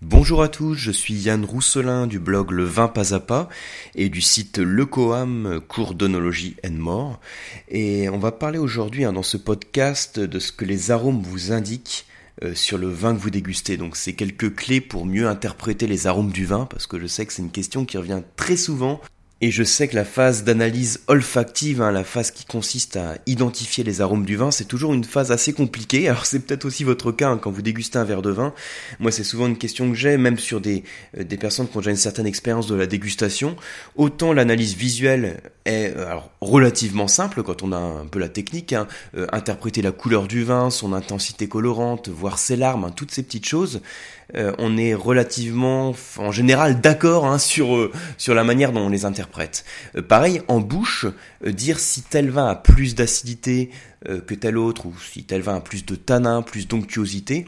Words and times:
Bonjour 0.00 0.44
à 0.44 0.48
tous, 0.48 0.76
je 0.76 0.92
suis 0.92 1.14
Yann 1.14 1.44
Rousselin 1.44 2.06
du 2.06 2.20
blog 2.20 2.52
Le 2.52 2.62
Vin 2.62 2.86
Pas 2.86 3.14
à 3.14 3.18
Pas 3.18 3.48
et 3.96 4.08
du 4.08 4.20
site 4.20 4.58
Le 4.58 4.86
Coam, 4.86 5.60
cours 5.66 5.94
d'onologie 5.94 6.54
and 6.64 6.74
more. 6.74 7.18
Et 7.68 8.08
on 8.08 8.18
va 8.18 8.30
parler 8.30 8.60
aujourd'hui 8.60 9.04
hein, 9.04 9.12
dans 9.12 9.24
ce 9.24 9.36
podcast 9.36 10.20
de 10.20 10.38
ce 10.38 10.52
que 10.52 10.64
les 10.64 10.92
arômes 10.92 11.20
vous 11.20 11.50
indiquent 11.50 12.06
euh, 12.44 12.54
sur 12.54 12.78
le 12.78 12.88
vin 12.88 13.12
que 13.12 13.18
vous 13.18 13.30
dégustez. 13.30 13.76
Donc 13.76 13.96
c'est 13.96 14.12
quelques 14.12 14.54
clés 14.54 14.80
pour 14.80 15.04
mieux 15.04 15.26
interpréter 15.26 15.88
les 15.88 16.06
arômes 16.06 16.30
du 16.30 16.46
vin 16.46 16.66
parce 16.66 16.86
que 16.86 17.00
je 17.00 17.08
sais 17.08 17.26
que 17.26 17.32
c'est 17.32 17.42
une 17.42 17.50
question 17.50 17.84
qui 17.84 17.98
revient 17.98 18.22
très 18.36 18.56
souvent 18.56 19.00
et 19.40 19.52
je 19.52 19.62
sais 19.62 19.86
que 19.86 19.94
la 19.94 20.04
phase 20.04 20.42
d'analyse 20.42 21.00
olfactive, 21.06 21.80
hein, 21.80 21.92
la 21.92 22.02
phase 22.02 22.32
qui 22.32 22.44
consiste 22.44 22.96
à 22.96 23.14
identifier 23.26 23.84
les 23.84 24.00
arômes 24.00 24.24
du 24.24 24.34
vin, 24.34 24.50
c'est 24.50 24.64
toujours 24.64 24.92
une 24.92 25.04
phase 25.04 25.30
assez 25.30 25.52
compliquée. 25.52 26.08
Alors 26.08 26.26
c'est 26.26 26.40
peut-être 26.40 26.64
aussi 26.64 26.82
votre 26.82 27.12
cas 27.12 27.30
hein, 27.30 27.38
quand 27.40 27.52
vous 27.52 27.62
dégustez 27.62 27.98
un 27.98 28.04
verre 28.04 28.22
de 28.22 28.30
vin. 28.30 28.52
Moi 28.98 29.12
c'est 29.12 29.22
souvent 29.22 29.46
une 29.46 29.56
question 29.56 29.88
que 29.90 29.96
j'ai, 29.96 30.16
même 30.16 30.38
sur 30.38 30.60
des, 30.60 30.82
euh, 31.16 31.22
des 31.22 31.36
personnes 31.36 31.68
qui 31.68 31.76
ont 31.76 31.80
déjà 31.80 31.92
une 31.92 31.96
certaine 31.96 32.26
expérience 32.26 32.66
de 32.66 32.74
la 32.74 32.86
dégustation. 32.86 33.54
Autant 33.94 34.32
l'analyse 34.32 34.74
visuelle 34.74 35.40
est 35.64 35.96
euh, 35.96 36.16
relativement 36.40 37.06
simple 37.06 37.44
quand 37.44 37.62
on 37.62 37.70
a 37.70 37.78
un 37.78 38.06
peu 38.06 38.18
la 38.18 38.28
technique, 38.28 38.72
hein, 38.72 38.88
euh, 39.16 39.28
interpréter 39.30 39.82
la 39.82 39.92
couleur 39.92 40.26
du 40.26 40.42
vin, 40.42 40.70
son 40.70 40.92
intensité 40.92 41.48
colorante, 41.48 42.08
voir 42.08 42.40
ses 42.40 42.56
larmes, 42.56 42.92
toutes 42.96 43.12
ces 43.12 43.22
petites 43.22 43.46
choses. 43.46 43.82
Euh, 44.36 44.52
on 44.58 44.76
est 44.76 44.94
relativement, 44.94 45.94
en 46.18 46.32
général, 46.32 46.80
d'accord 46.80 47.24
hein, 47.24 47.38
sur 47.38 47.76
euh, 47.76 47.90
sur 48.18 48.34
la 48.34 48.44
manière 48.44 48.72
dont 48.72 48.80
on 48.80 48.88
les 48.90 49.04
interprète. 49.04 49.64
Euh, 49.96 50.02
pareil, 50.02 50.42
en 50.48 50.60
bouche, 50.60 51.06
dire 51.46 51.78
si 51.78 52.02
tel 52.02 52.28
vin 52.30 52.46
a 52.46 52.54
plus 52.54 52.94
d'acidité 52.94 53.70
que 54.04 54.34
tel 54.34 54.56
autre, 54.58 54.86
ou 54.86 54.94
si 54.96 55.24
tel 55.24 55.40
vin 55.40 55.56
a 55.56 55.60
plus 55.60 55.84
de 55.84 55.96
tanin, 55.96 56.42
plus 56.42 56.68
d'onctuosité, 56.68 57.46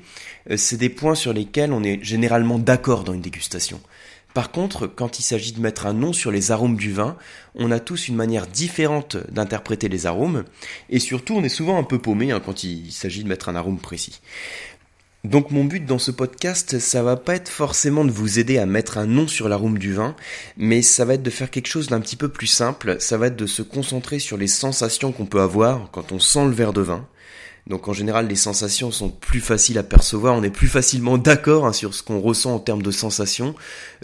c'est 0.56 0.76
des 0.76 0.88
points 0.88 1.14
sur 1.14 1.32
lesquels 1.32 1.72
on 1.72 1.84
est 1.84 2.02
généralement 2.02 2.58
d'accord 2.58 3.04
dans 3.04 3.12
une 3.12 3.20
dégustation. 3.20 3.80
Par 4.34 4.50
contre, 4.50 4.88
quand 4.88 5.20
il 5.20 5.22
s'agit 5.22 5.52
de 5.52 5.60
mettre 5.60 5.86
un 5.86 5.92
nom 5.92 6.12
sur 6.12 6.32
les 6.32 6.50
arômes 6.50 6.76
du 6.76 6.92
vin, 6.92 7.16
on 7.54 7.70
a 7.70 7.78
tous 7.78 8.08
une 8.08 8.16
manière 8.16 8.48
différente 8.48 9.16
d'interpréter 9.30 9.88
les 9.88 10.06
arômes, 10.06 10.44
et 10.88 10.98
surtout 10.98 11.34
on 11.34 11.44
est 11.44 11.48
souvent 11.48 11.78
un 11.78 11.84
peu 11.84 12.00
paumé 12.00 12.32
hein, 12.32 12.40
quand 12.44 12.64
il 12.64 12.90
s'agit 12.90 13.22
de 13.22 13.28
mettre 13.28 13.48
un 13.48 13.54
arôme 13.54 13.78
précis. 13.78 14.20
Donc 15.24 15.50
mon 15.50 15.64
but 15.64 15.84
dans 15.84 15.98
ce 15.98 16.10
podcast, 16.10 16.78
ça 16.78 17.02
va 17.02 17.16
pas 17.16 17.34
être 17.34 17.50
forcément 17.50 18.06
de 18.06 18.10
vous 18.10 18.38
aider 18.38 18.56
à 18.56 18.64
mettre 18.64 18.96
un 18.96 19.04
nom 19.04 19.28
sur 19.28 19.50
l'arôme 19.50 19.76
du 19.76 19.92
vin, 19.92 20.16
mais 20.56 20.80
ça 20.80 21.04
va 21.04 21.14
être 21.14 21.22
de 21.22 21.28
faire 21.28 21.50
quelque 21.50 21.68
chose 21.68 21.88
d'un 21.88 22.00
petit 22.00 22.16
peu 22.16 22.30
plus 22.30 22.46
simple, 22.46 22.96
ça 23.00 23.18
va 23.18 23.26
être 23.26 23.36
de 23.36 23.46
se 23.46 23.60
concentrer 23.60 24.18
sur 24.18 24.38
les 24.38 24.46
sensations 24.46 25.12
qu'on 25.12 25.26
peut 25.26 25.42
avoir 25.42 25.90
quand 25.90 26.12
on 26.12 26.18
sent 26.18 26.46
le 26.46 26.52
verre 26.52 26.72
de 26.72 26.80
vin. 26.80 27.06
Donc 27.66 27.86
en 27.86 27.92
général, 27.92 28.28
les 28.28 28.34
sensations 28.34 28.90
sont 28.90 29.10
plus 29.10 29.40
faciles 29.40 29.76
à 29.76 29.82
percevoir, 29.82 30.34
on 30.34 30.42
est 30.42 30.48
plus 30.48 30.68
facilement 30.68 31.18
d'accord 31.18 31.66
hein, 31.66 31.74
sur 31.74 31.92
ce 31.92 32.02
qu'on 32.02 32.20
ressent 32.20 32.54
en 32.54 32.58
termes 32.58 32.82
de 32.82 32.90
sensations 32.90 33.54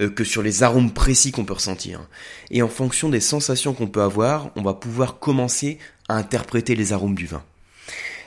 euh, 0.00 0.10
que 0.10 0.22
sur 0.22 0.42
les 0.42 0.64
arômes 0.64 0.92
précis 0.92 1.32
qu'on 1.32 1.46
peut 1.46 1.54
ressentir. 1.54 2.06
Et 2.50 2.60
en 2.60 2.68
fonction 2.68 3.08
des 3.08 3.20
sensations 3.20 3.72
qu'on 3.72 3.88
peut 3.88 4.02
avoir, 4.02 4.50
on 4.54 4.62
va 4.62 4.74
pouvoir 4.74 5.18
commencer 5.18 5.78
à 6.10 6.16
interpréter 6.16 6.74
les 6.74 6.92
arômes 6.92 7.14
du 7.14 7.26
vin. 7.26 7.42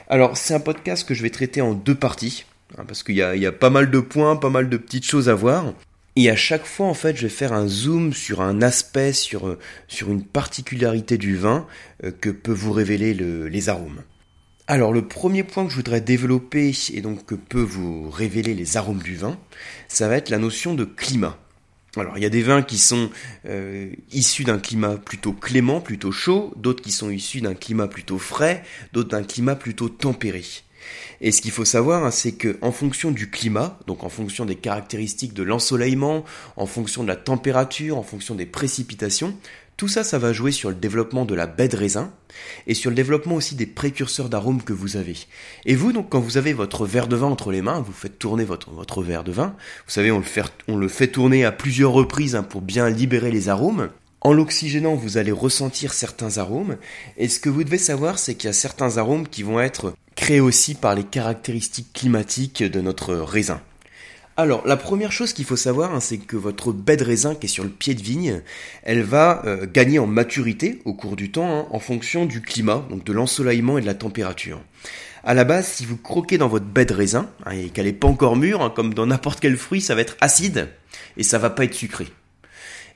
Alors 0.10 0.38
c'est 0.38 0.56
un 0.56 0.60
podcast 0.60 1.08
que 1.08 1.14
je 1.14 1.22
vais 1.22 1.30
traiter 1.30 1.62
en 1.62 1.76
deux 1.76 1.94
parties. 1.94 2.46
Hein, 2.78 2.84
parce 2.88 3.04
qu'il 3.04 3.16
y 3.16 3.22
a, 3.24 3.52
pas 3.52 3.70
mal 3.70 3.90
de 3.90 4.00
points, 4.00 4.36
pas 4.36 4.50
mal 4.50 4.70
de 4.70 4.78
petites 4.78 5.06
choses 5.06 5.30
à 5.30 5.36
voir. 5.36 5.74
Et 6.16 6.30
à 6.30 6.36
chaque 6.36 6.66
fois, 6.66 6.88
en 6.88 6.94
fait, 6.94 7.16
je 7.16 7.24
vais 7.24 7.30
faire 7.30 7.54
un 7.54 7.68
zoom 7.68 8.14
sur 8.14 8.42
un 8.42 8.62
aspect, 8.62 9.14
sur, 9.14 9.48
euh, 9.48 9.58
une 10.02 10.24
particularité 10.24 11.18
du 11.18 11.38
vin 11.38 11.66
euh, 12.04 12.12
que 12.12 12.30
peut 12.30 12.52
vous 12.52 12.72
révéler 12.72 13.14
les 13.14 13.70
arômes. 13.70 14.02
Alors, 14.68 14.94
le 14.94 15.08
premier 15.08 15.44
point 15.44 15.66
que 15.66 15.72
je 15.72 15.76
voudrais 15.78 16.02
développer 16.02 16.72
et 16.94 17.02
donc 17.02 17.26
que 17.26 17.36
peut 17.36 17.62
vous 17.62 18.10
révéler 18.10 18.54
les 18.54 18.78
arômes 18.78 19.02
du 19.02 19.16
vin, 19.16 19.40
ça 19.88 20.08
va 20.08 20.18
être 20.18 20.30
la 20.30 20.38
notion 20.38 20.76
de 20.76 20.86
climat. 20.86 21.40
Alors, 21.98 22.18
il 22.18 22.22
y 22.22 22.26
a 22.26 22.30
des 22.30 22.44
vins 22.44 22.62
qui 22.62 22.78
sont 22.78 23.10
euh, 23.48 23.92
issus 24.12 24.44
d'un 24.44 24.60
climat 24.60 24.98
plutôt 24.98 25.34
clément, 25.34 25.82
plutôt 25.82 26.12
chaud, 26.12 26.54
d'autres 26.56 26.84
qui 26.84 26.92
sont 26.92 27.10
issus 27.10 27.42
d'un 27.42 27.56
climat 27.56 27.88
plutôt 27.88 28.20
frais, 28.20 28.64
d'autres 28.94 29.10
d'un 29.10 29.24
climat 29.24 29.56
plutôt 29.56 29.90
tempéré. 29.90 30.44
Et 31.22 31.32
ce 31.32 31.42
qu'il 31.42 31.52
faut 31.52 31.66
savoir, 31.66 32.04
hein, 32.06 32.12
c'est 32.12 32.34
que 32.34 32.58
en 32.62 32.72
fonction 32.72 33.12
du 33.12 33.30
climat, 33.30 33.80
donc 33.88 34.04
en 34.04 34.10
fonction 34.10 34.46
des 34.46 34.56
caractéristiques 34.56 35.34
de 35.34 35.44
l'ensoleillement, 35.44 36.24
en 36.56 36.66
fonction 36.66 37.04
de 37.04 37.08
la 37.08 37.16
température, 37.16 37.98
en 37.98 38.04
fonction 38.04 38.36
des 38.36 38.46
précipitations, 38.46 39.36
tout 39.80 39.88
ça, 39.88 40.04
ça 40.04 40.20
va 40.20 40.34
jouer 40.34 40.52
sur 40.52 40.68
le 40.68 40.76
développement 40.76 41.24
de 41.24 41.34
la 41.34 41.48
baie 41.48 41.70
de 41.70 41.78
raisin 41.78 42.12
et 42.68 42.74
sur 42.74 42.90
le 42.90 42.98
développement 42.98 43.36
aussi 43.36 43.56
des 43.56 43.66
précurseurs 43.66 44.28
d'arômes 44.28 44.62
que 44.62 44.74
vous 44.74 44.98
avez. 44.98 45.16
Et 45.66 45.74
vous, 45.74 45.94
donc, 45.94 46.10
quand 46.10 46.20
vous 46.20 46.36
avez 46.36 46.52
votre 46.52 46.86
verre 46.86 47.08
de 47.08 47.16
vin 47.16 47.28
entre 47.28 47.50
les 47.54 47.62
mains, 47.62 47.80
vous 47.80 47.94
faites 47.94 48.20
tourner 48.20 48.44
votre, 48.44 49.02
verre 49.02 49.24
de 49.24 49.32
vin. 49.32 49.56
Vous 49.86 49.94
savez, 49.94 50.12
on 50.12 50.18
le 50.18 50.26
fait, 50.26 50.44
on 50.68 50.76
le 50.76 50.90
fait 50.90 51.08
tourner 51.08 51.46
à 51.46 51.54
plusieurs 51.54 51.94
reprises 51.94 52.36
hein, 52.36 52.44
pour 52.44 52.62
bien 52.62 52.90
libérer 52.90 53.32
les 53.32 53.48
arômes. 53.48 53.90
En 54.22 54.34
l'oxygénant, 54.34 54.96
vous 54.96 55.18
allez 55.18 55.32
ressentir 55.32 55.94
certains 55.94 56.40
arômes. 56.40 56.78
Et 57.18 57.30
ce 57.30 57.40
que 57.40 57.50
vous 57.50 57.64
devez 57.64 57.78
savoir, 57.78 58.20
c'est 58.20 58.36
qu'il 58.36 58.48
y 58.48 58.52
a 58.52 58.54
certains 58.54 58.98
arômes 58.98 59.28
qui 59.28 59.44
vont 59.44 59.62
être 59.62 59.94
créés 60.16 60.42
aussi 60.42 60.76
par 60.76 60.94
les 60.94 61.06
caractéristiques 61.06 61.94
climatiques 61.94 62.62
de 62.62 62.82
notre 62.82 63.16
raisin. 63.16 63.62
Alors, 64.36 64.66
la 64.66 64.78
première 64.78 65.12
chose 65.12 65.34
qu'il 65.34 65.46
faut 65.46 65.58
savoir, 65.58 65.94
hein, 65.94 66.00
c'est 66.00 66.18
que 66.18 66.38
votre 66.38 66.72
baie 66.72 66.98
de 66.98 67.04
raisin 67.04 67.36
qui 67.36 67.46
est 67.46 67.50
sur 67.50 67.64
le 67.64 67.70
pied 67.70 67.94
de 67.94 68.02
vigne, 68.02 68.42
elle 68.84 69.04
va 69.04 69.42
euh, 69.46 69.66
gagner 69.66 70.00
en 70.00 70.08
maturité 70.08 70.82
au 70.86 70.94
cours 70.94 71.16
du 71.16 71.32
temps 71.32 71.60
hein, 71.60 71.68
en 71.72 71.80
fonction 71.80 72.26
du 72.26 72.42
climat, 72.42 72.86
donc 72.90 73.04
de 73.06 73.14
l'ensoleillement 73.14 73.78
et 73.78 73.82
de 73.82 73.86
la 73.86 73.96
température. 73.96 74.62
À 75.26 75.34
la 75.34 75.44
base, 75.44 75.68
si 75.68 75.86
vous 75.86 75.98
croquez 75.98 76.38
dans 76.38 76.48
votre 76.48 76.66
baie 76.66 76.86
de 76.86 76.94
raisin 76.94 77.30
hein, 77.46 77.52
et 77.52 77.70
qu'elle 77.70 77.86
n'est 77.86 77.94
pas 77.94 78.08
encore 78.08 78.38
mûre, 78.38 78.74
comme 78.74 78.94
dans 78.94 79.06
n'importe 79.06 79.42
quel 79.42 79.58
fruit, 79.58 79.82
ça 79.82 79.96
va 79.96 80.02
être 80.02 80.16
acide 80.22 80.70
et 81.18 81.24
ça 81.24 81.38
va 81.38 81.50
pas 81.50 81.66
être 81.66 81.74
sucré. 81.74 82.08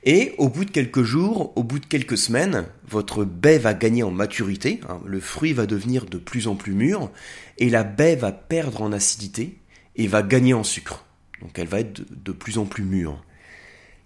Et 0.06 0.34
au 0.36 0.50
bout 0.50 0.66
de 0.66 0.70
quelques 0.70 1.02
jours, 1.02 1.56
au 1.56 1.62
bout 1.62 1.78
de 1.78 1.86
quelques 1.86 2.18
semaines, 2.18 2.66
votre 2.86 3.24
baie 3.24 3.56
va 3.56 3.72
gagner 3.72 4.02
en 4.02 4.10
maturité, 4.10 4.80
hein, 4.86 5.00
le 5.06 5.18
fruit 5.18 5.54
va 5.54 5.64
devenir 5.64 6.04
de 6.04 6.18
plus 6.18 6.46
en 6.46 6.56
plus 6.56 6.74
mûr, 6.74 7.10
et 7.56 7.70
la 7.70 7.84
baie 7.84 8.14
va 8.14 8.30
perdre 8.30 8.82
en 8.82 8.92
acidité 8.92 9.56
et 9.96 10.06
va 10.06 10.22
gagner 10.22 10.52
en 10.52 10.62
sucre. 10.62 11.06
Donc 11.40 11.58
elle 11.58 11.68
va 11.68 11.80
être 11.80 12.02
de, 12.10 12.32
plus 12.32 12.58
en 12.58 12.66
plus 12.66 12.84
mûre. 12.84 13.22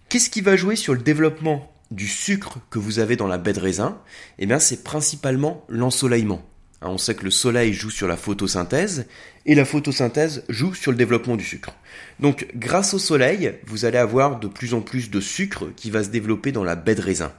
Qu'est-ce 0.09 0.31
qui 0.31 0.41
va 0.41 0.55
jouer 0.55 0.77
sur 0.77 0.95
le 0.95 1.01
développement 1.01 1.73
du 1.91 2.07
sucre 2.07 2.59
que 2.71 2.79
vous 2.79 3.01
avez 3.01 3.17
dans 3.17 3.27
la 3.27 3.39
baie 3.39 3.53
de 3.53 3.61
raisin? 3.61 4.01
Eh 4.39 4.47
bien 4.47 4.61
c'est 4.61 4.85
principalement 4.85 5.65
l'ensoleillement. 5.69 6.43
Hein, 6.81 6.89
on 6.91 6.99
sait 6.99 7.15
que 7.15 7.25
le 7.25 7.31
soleil 7.31 7.73
joue 7.73 7.91
sur 7.91 8.07
la 8.07 8.17
photosynthèse 8.17 9.07
et 9.47 9.55
la 9.55 9.65
photosynthèse 9.65 10.45
joue 10.49 10.75
sur 10.75 10.93
le 10.93 10.97
développement 10.97 11.37
du 11.37 11.45
sucre. 11.45 11.75
Donc 12.21 12.47
grâce 12.55 12.95
au 12.95 12.99
soleil, 12.99 13.55
vous 13.67 13.85
allez 13.85 13.99
avoir 13.99 14.39
de 14.39 14.47
plus 14.47 14.75
en 14.75 14.81
plus 14.81 15.11
de 15.11 15.21
sucre 15.21 15.67
qui 15.75 15.91
va 15.91 16.05
se 16.05 16.11
développer 16.11 16.53
dans 16.53 16.65
la 16.65 16.77
baie 16.77 16.95
de 16.95 17.03
raisin. 17.03 17.33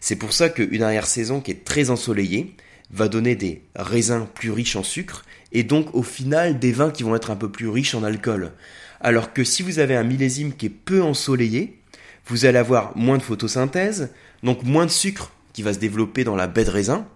C'est 0.00 0.16
pour 0.16 0.34
ça 0.34 0.50
qu'une 0.50 0.82
arrière-saison 0.82 1.40
qui 1.40 1.50
est 1.50 1.64
très 1.64 1.88
ensoleillée 1.88 2.54
va 2.90 3.08
donner 3.08 3.36
des 3.36 3.62
raisins 3.74 4.26
plus 4.34 4.50
riches 4.50 4.76
en 4.76 4.82
sucre 4.82 5.24
et 5.52 5.62
donc 5.62 5.94
au 5.94 6.02
final 6.02 6.58
des 6.58 6.72
vins 6.72 6.90
qui 6.90 7.04
vont 7.04 7.16
être 7.16 7.30
un 7.30 7.36
peu 7.36 7.50
plus 7.50 7.68
riches 7.68 7.94
en 7.94 8.04
alcool. 8.04 8.52
Alors 9.00 9.32
que 9.32 9.44
si 9.44 9.62
vous 9.62 9.78
avez 9.78 9.96
un 9.96 10.04
millésime 10.04 10.52
qui 10.52 10.66
est 10.66 10.70
peu 10.70 11.02
ensoleillé, 11.02 11.78
vous 12.26 12.44
allez 12.44 12.58
avoir 12.58 12.96
moins 12.96 13.18
de 13.18 13.22
photosynthèse, 13.22 14.10
donc 14.42 14.62
moins 14.62 14.86
de 14.86 14.90
sucre 14.90 15.30
qui 15.54 15.62
va 15.62 15.72
se 15.72 15.78
développer 15.78 16.24
dans 16.24 16.36
la 16.36 16.46
baie 16.46 16.64
de 16.64 16.70
raisin, 16.70 17.06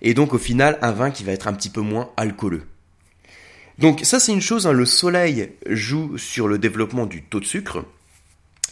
et 0.00 0.14
donc 0.14 0.34
au 0.34 0.38
final 0.38 0.78
un 0.82 0.90
vin 0.90 1.12
qui 1.12 1.22
va 1.22 1.30
être 1.30 1.46
un 1.46 1.52
petit 1.52 1.70
peu 1.70 1.80
moins 1.80 2.10
alcooleux. 2.16 2.64
Donc 3.78 4.00
ça 4.02 4.18
c'est 4.18 4.32
une 4.32 4.40
chose, 4.40 4.66
hein, 4.66 4.72
le 4.72 4.86
soleil 4.86 5.52
joue 5.68 6.18
sur 6.18 6.48
le 6.48 6.58
développement 6.58 7.06
du 7.06 7.22
taux 7.22 7.38
de 7.38 7.44
sucre, 7.44 7.84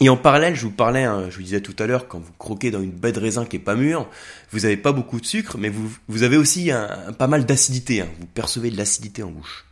et 0.01 0.09
en 0.09 0.17
parallèle, 0.17 0.55
je 0.55 0.63
vous 0.63 0.71
parlais, 0.71 1.03
hein, 1.03 1.27
je 1.29 1.35
vous 1.35 1.43
disais 1.43 1.61
tout 1.61 1.75
à 1.77 1.85
l'heure, 1.85 2.07
quand 2.07 2.17
vous 2.17 2.31
croquez 2.39 2.71
dans 2.71 2.81
une 2.81 2.89
baie 2.89 3.11
de 3.11 3.19
raisin 3.19 3.45
qui 3.45 3.57
est 3.57 3.59
pas 3.59 3.75
mûre, 3.75 4.09
vous 4.51 4.61
n'avez 4.61 4.75
pas 4.75 4.93
beaucoup 4.93 5.21
de 5.21 5.25
sucre, 5.27 5.59
mais 5.59 5.69
vous, 5.69 6.23
avez 6.23 6.37
aussi 6.37 6.71
pas 7.19 7.27
mal 7.27 7.45
d'acidité. 7.45 8.01
Hein, 8.01 8.09
vous 8.19 8.25
percevez 8.25 8.71
de 8.71 8.77
l'acidité 8.77 9.21
en 9.21 9.29
bouche. 9.29 9.65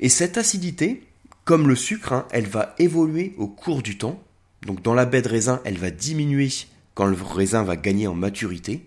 Et 0.00 0.08
cette 0.08 0.36
acidité, 0.36 1.04
comme 1.44 1.68
le 1.68 1.76
sucre, 1.76 2.26
elle 2.32 2.48
va 2.48 2.74
évoluer 2.80 3.34
au 3.38 3.46
cours 3.46 3.82
du 3.82 3.98
temps. 3.98 4.20
Donc 4.66 4.82
dans 4.82 4.94
la 4.94 5.06
baie 5.06 5.22
de 5.22 5.28
raisin, 5.28 5.60
elle 5.64 5.78
va 5.78 5.92
diminuer 5.92 6.48
quand 6.94 7.06
le 7.06 7.16
raisin 7.16 7.62
va 7.62 7.76
gagner 7.76 8.06
en 8.06 8.14
maturité. 8.14 8.86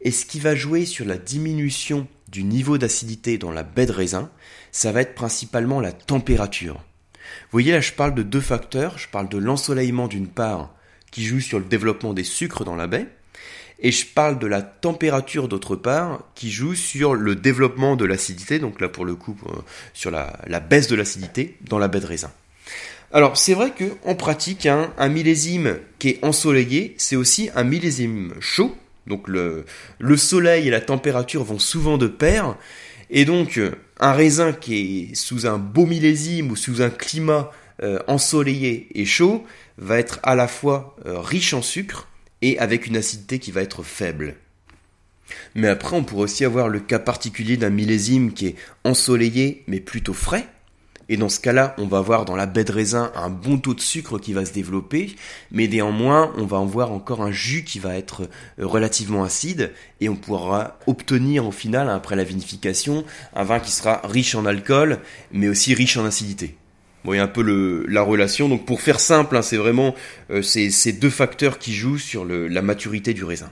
Et 0.00 0.10
ce 0.10 0.26
qui 0.26 0.40
va 0.40 0.54
jouer 0.54 0.84
sur 0.84 1.04
la 1.04 1.18
diminution 1.18 2.06
du 2.28 2.44
niveau 2.44 2.78
d'acidité 2.78 3.38
dans 3.38 3.50
la 3.50 3.62
baie 3.62 3.86
de 3.86 3.92
raisin, 3.92 4.30
ça 4.70 4.92
va 4.92 5.00
être 5.00 5.14
principalement 5.14 5.80
la 5.80 5.92
température. 5.92 6.74
Vous 6.74 7.52
voyez 7.52 7.72
là, 7.72 7.80
je 7.80 7.92
parle 7.92 8.14
de 8.14 8.22
deux 8.22 8.40
facteurs. 8.40 8.98
Je 8.98 9.08
parle 9.08 9.28
de 9.28 9.38
l'ensoleillement 9.38 10.08
d'une 10.08 10.28
part, 10.28 10.74
qui 11.10 11.24
joue 11.24 11.40
sur 11.40 11.58
le 11.58 11.64
développement 11.64 12.14
des 12.14 12.24
sucres 12.24 12.64
dans 12.64 12.76
la 12.76 12.86
baie, 12.86 13.06
et 13.80 13.92
je 13.92 14.06
parle 14.06 14.38
de 14.38 14.46
la 14.46 14.62
température 14.62 15.48
d'autre 15.48 15.76
part, 15.76 16.24
qui 16.34 16.50
joue 16.50 16.74
sur 16.74 17.14
le 17.14 17.36
développement 17.36 17.96
de 17.96 18.04
l'acidité, 18.04 18.58
donc 18.58 18.80
là 18.80 18.88
pour 18.88 19.04
le 19.04 19.14
coup 19.14 19.36
euh, 19.46 19.52
sur 19.94 20.10
la, 20.10 20.60
baisse 20.60 20.88
de 20.88 20.96
l'acidité 20.96 21.56
dans 21.62 21.78
la 21.78 21.88
baie 21.88 22.00
de 22.00 22.06
raisin. 22.06 22.32
Alors 23.12 23.36
c'est 23.36 23.54
vrai 23.54 23.70
que 23.70 23.84
en 24.04 24.14
pratique, 24.14 24.66
un 24.66 25.08
millésime 25.08 25.78
qui 25.98 26.10
est 26.10 26.24
ensoleillé, 26.24 26.94
c'est 26.98 27.16
aussi 27.16 27.50
un 27.54 27.64
millésime 27.64 28.34
chaud. 28.40 28.76
Donc 29.06 29.28
le, 29.28 29.64
le 29.98 30.16
soleil 30.16 30.68
et 30.68 30.70
la 30.70 30.82
température 30.82 31.42
vont 31.42 31.58
souvent 31.58 31.96
de 31.96 32.06
pair. 32.06 32.56
Et 33.10 33.24
donc 33.24 33.58
un 34.00 34.12
raisin 34.12 34.52
qui 34.52 35.10
est 35.10 35.14
sous 35.14 35.46
un 35.46 35.58
beau 35.58 35.86
millésime 35.86 36.50
ou 36.50 36.56
sous 36.56 36.82
un 36.82 36.90
climat 36.90 37.50
euh, 37.82 37.98
ensoleillé 38.08 38.88
et 38.94 39.04
chaud 39.04 39.44
va 39.78 39.98
être 39.98 40.20
à 40.22 40.34
la 40.34 40.48
fois 40.48 40.96
euh, 41.06 41.20
riche 41.20 41.54
en 41.54 41.62
sucre 41.62 42.08
et 42.42 42.58
avec 42.58 42.86
une 42.86 42.96
acidité 42.96 43.38
qui 43.38 43.52
va 43.52 43.62
être 43.62 43.82
faible. 43.82 44.34
Mais 45.54 45.68
après, 45.68 45.96
on 45.96 46.04
pourrait 46.04 46.24
aussi 46.24 46.44
avoir 46.44 46.68
le 46.68 46.80
cas 46.80 46.98
particulier 46.98 47.56
d'un 47.56 47.70
millésime 47.70 48.32
qui 48.32 48.48
est 48.48 48.56
ensoleillé 48.84 49.64
mais 49.66 49.80
plutôt 49.80 50.14
frais. 50.14 50.46
Et 51.08 51.16
dans 51.16 51.28
ce 51.28 51.40
cas-là, 51.40 51.74
on 51.78 51.86
va 51.86 51.98
avoir 51.98 52.24
dans 52.24 52.36
la 52.36 52.46
baie 52.46 52.64
de 52.64 52.72
raisin 52.72 53.10
un 53.14 53.30
bon 53.30 53.58
taux 53.58 53.74
de 53.74 53.80
sucre 53.80 54.18
qui 54.18 54.32
va 54.32 54.44
se 54.44 54.52
développer, 54.52 55.16
mais 55.50 55.66
néanmoins, 55.66 56.32
on 56.36 56.44
va 56.44 56.58
en 56.58 56.66
voir 56.66 56.92
encore 56.92 57.22
un 57.22 57.32
jus 57.32 57.64
qui 57.64 57.78
va 57.78 57.96
être 57.96 58.28
euh, 58.58 58.66
relativement 58.66 59.24
acide, 59.24 59.72
et 60.00 60.08
on 60.08 60.16
pourra 60.16 60.78
obtenir 60.86 61.46
au 61.46 61.52
final, 61.52 61.88
après 61.88 62.16
la 62.16 62.24
vinification, 62.24 63.04
un 63.34 63.44
vin 63.44 63.60
qui 63.60 63.72
sera 63.72 64.02
riche 64.04 64.34
en 64.34 64.44
alcool, 64.44 64.98
mais 65.32 65.48
aussi 65.48 65.74
riche 65.74 65.96
en 65.96 66.04
acidité. 66.04 66.56
Y 67.14 67.18
a 67.18 67.22
un 67.22 67.28
peu 67.28 67.42
le, 67.42 67.86
la 67.86 68.02
relation. 68.02 68.48
Donc 68.48 68.66
pour 68.66 68.80
faire 68.80 69.00
simple, 69.00 69.36
hein, 69.36 69.42
c'est 69.42 69.56
vraiment 69.56 69.94
euh, 70.30 70.42
ces, 70.42 70.92
deux 70.92 71.10
facteurs 71.10 71.58
qui 71.58 71.72
jouent 71.72 71.98
sur 71.98 72.24
la 72.24 72.62
maturité 72.62 73.14
du 73.14 73.24
raisin. 73.24 73.50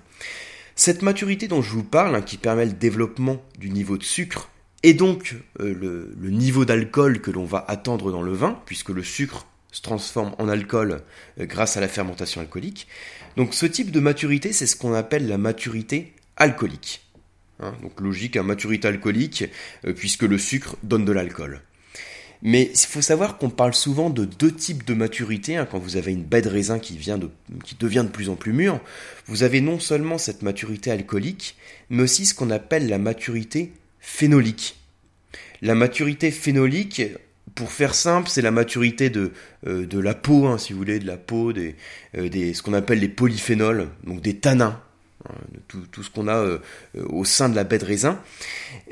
Cette 0.74 1.02
maturité 1.02 1.48
dont 1.48 1.62
je 1.62 1.70
vous 1.70 1.84
parle, 1.84 2.14
hein, 2.16 2.22
qui 2.22 2.36
permet 2.36 2.66
le 2.66 2.72
développement 2.72 3.42
du 3.58 3.70
niveau 3.70 3.96
de 3.96 4.02
sucre, 4.02 4.50
et 4.82 4.94
donc 4.94 5.34
euh, 5.60 6.12
le, 6.20 6.30
niveau 6.30 6.64
d'alcool 6.64 7.20
que 7.20 7.30
l'on 7.30 7.44
va 7.44 7.64
attendre 7.68 8.12
dans 8.12 8.22
le 8.22 8.32
vin, 8.32 8.60
puisque 8.66 8.90
le 8.90 9.02
sucre 9.02 9.46
se 9.72 9.82
transforme 9.82 10.34
en 10.38 10.48
alcool 10.48 11.02
euh, 11.40 11.46
grâce 11.46 11.76
à 11.76 11.80
la 11.80 11.88
fermentation 11.88 12.40
alcoolique. 12.40 12.86
Donc 13.36 13.54
ce 13.54 13.66
type 13.66 13.90
de 13.90 14.00
maturité, 14.00 14.52
c'est 14.52 14.66
ce 14.66 14.76
qu'on 14.76 14.94
appelle 14.94 15.28
la 15.28 15.38
maturité 15.38 16.12
alcoolique. 16.36 17.02
Hein, 17.60 17.74
donc 17.82 18.00
logique, 18.00 18.36
maturité 18.36 18.88
alcoolique, 18.88 19.44
euh, 19.86 19.92
puisque 19.92 20.22
le 20.22 20.38
sucre 20.38 20.76
donne 20.82 21.04
de 21.04 21.12
l'alcool. 21.12 21.62
Mais 22.42 22.70
il 22.72 22.86
faut 22.86 23.00
savoir 23.00 23.38
qu'on 23.38 23.48
parle 23.48 23.74
souvent 23.74 24.10
de 24.10 24.26
deux 24.26 24.52
types 24.52 24.84
de 24.84 24.92
maturité. 24.92 25.56
Hein. 25.56 25.66
quand 25.68 25.78
vous 25.78 25.96
avez 25.96 26.12
une 26.12 26.22
baie 26.22 26.42
de 26.42 26.50
raisin 26.50 26.78
qui, 26.78 26.98
qui 27.64 27.74
devient 27.76 28.04
de 28.04 28.12
plus 28.12 28.28
en 28.28 28.36
plus 28.36 28.52
mûre, 28.52 28.78
vous 29.26 29.42
avez 29.42 29.62
non 29.62 29.80
seulement 29.80 30.18
cette 30.18 30.42
maturité 30.42 30.90
alcoolique, 30.90 31.56
mais 31.88 32.02
aussi 32.02 32.26
ce 32.26 32.34
qu'on 32.34 32.50
appelle 32.50 32.88
la 32.88 32.98
maturité 32.98 33.72
phénolique. 34.06 34.76
La 35.62 35.74
maturité 35.74 36.30
phénolique, 36.30 37.02
pour 37.56 37.72
faire 37.72 37.92
simple, 37.92 38.28
c'est 38.30 38.40
la 38.40 38.52
maturité 38.52 39.10
de, 39.10 39.32
euh, 39.66 39.86
la 40.00 40.14
peau, 40.14 40.46
hein, 40.46 40.58
si 40.58 40.72
vous 40.72 40.78
voulez, 40.78 41.00
de 41.00 41.06
la 41.06 41.16
peau, 41.16 41.52
des, 41.52 41.74
euh, 42.16 42.54
ce 42.54 42.62
qu'on 42.62 42.72
appelle 42.72 43.00
les 43.00 43.08
polyphénols, 43.08 43.88
donc 44.04 44.20
des 44.20 44.36
tanins, 44.36 44.80
hein, 45.28 45.34
tout, 45.66 45.82
tout, 45.90 46.04
ce 46.04 46.10
qu'on 46.10 46.28
a 46.28 46.36
euh, 46.36 46.58
au 46.94 47.24
sein 47.24 47.48
de 47.48 47.56
la 47.56 47.64
baie 47.64 47.78
de 47.78 47.84
raisin. 47.84 48.22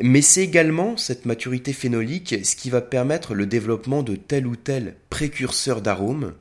Mais 0.03 0.21
c'est 0.21 0.43
également 0.43 0.97
cette 0.97 1.27
maturité 1.27 1.73
phénolique 1.73 2.35
ce 2.45 2.57
qui 2.57 2.69
va 2.69 2.81
permettre 2.81 3.35
le 3.35 3.47
développement 3.47 4.03
de 4.03 4.17
tel 4.17 4.49
ou 4.49 4.57
tel 4.57 4.97
précurseur 5.11 5.81
d'arômes 5.81 6.35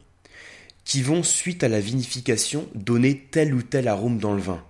qui 0.84 1.04
vont, 1.04 1.22
suite 1.22 1.64
à 1.64 1.70
la 1.70 1.80
vinification, 1.80 2.68
donner 2.74 3.28
tel 3.32 3.54
ou 3.54 3.62
tel 3.62 3.88
arôme 3.88 4.18
dans 4.18 4.34
le 4.34 4.42
vin. 4.42 4.64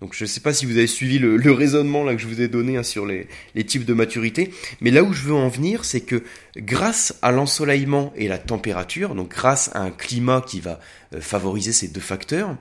Donc 0.00 0.14
je 0.14 0.24
ne 0.24 0.28
sais 0.28 0.40
pas 0.40 0.52
si 0.52 0.64
vous 0.64 0.76
avez 0.76 0.86
suivi 0.86 1.18
le, 1.18 1.52
raisonnement 1.52 2.06
que 2.06 2.18
je 2.18 2.28
vous 2.28 2.40
ai 2.40 2.46
donné 2.46 2.76
hein, 2.76 2.84
sur 2.84 3.04
les, 3.04 3.26
les, 3.56 3.64
types 3.64 3.84
de 3.84 3.94
maturité, 3.94 4.52
mais 4.80 4.92
là 4.92 5.02
où 5.02 5.12
je 5.12 5.22
veux 5.22 5.34
en 5.34 5.48
venir, 5.48 5.84
c'est 5.84 6.02
que 6.02 6.22
grâce 6.56 7.16
à 7.20 7.32
l'ensoleillement 7.32 8.12
et 8.16 8.28
la 8.28 8.38
température, 8.38 9.16
donc 9.16 9.30
grâce 9.30 9.70
à 9.74 9.80
un 9.80 9.90
climat 9.90 10.44
qui 10.46 10.60
va 10.60 10.78
euh, 11.14 11.20
favoriser 11.20 11.72
ces 11.72 11.88
deux 11.88 12.00
facteurs, 12.00 12.56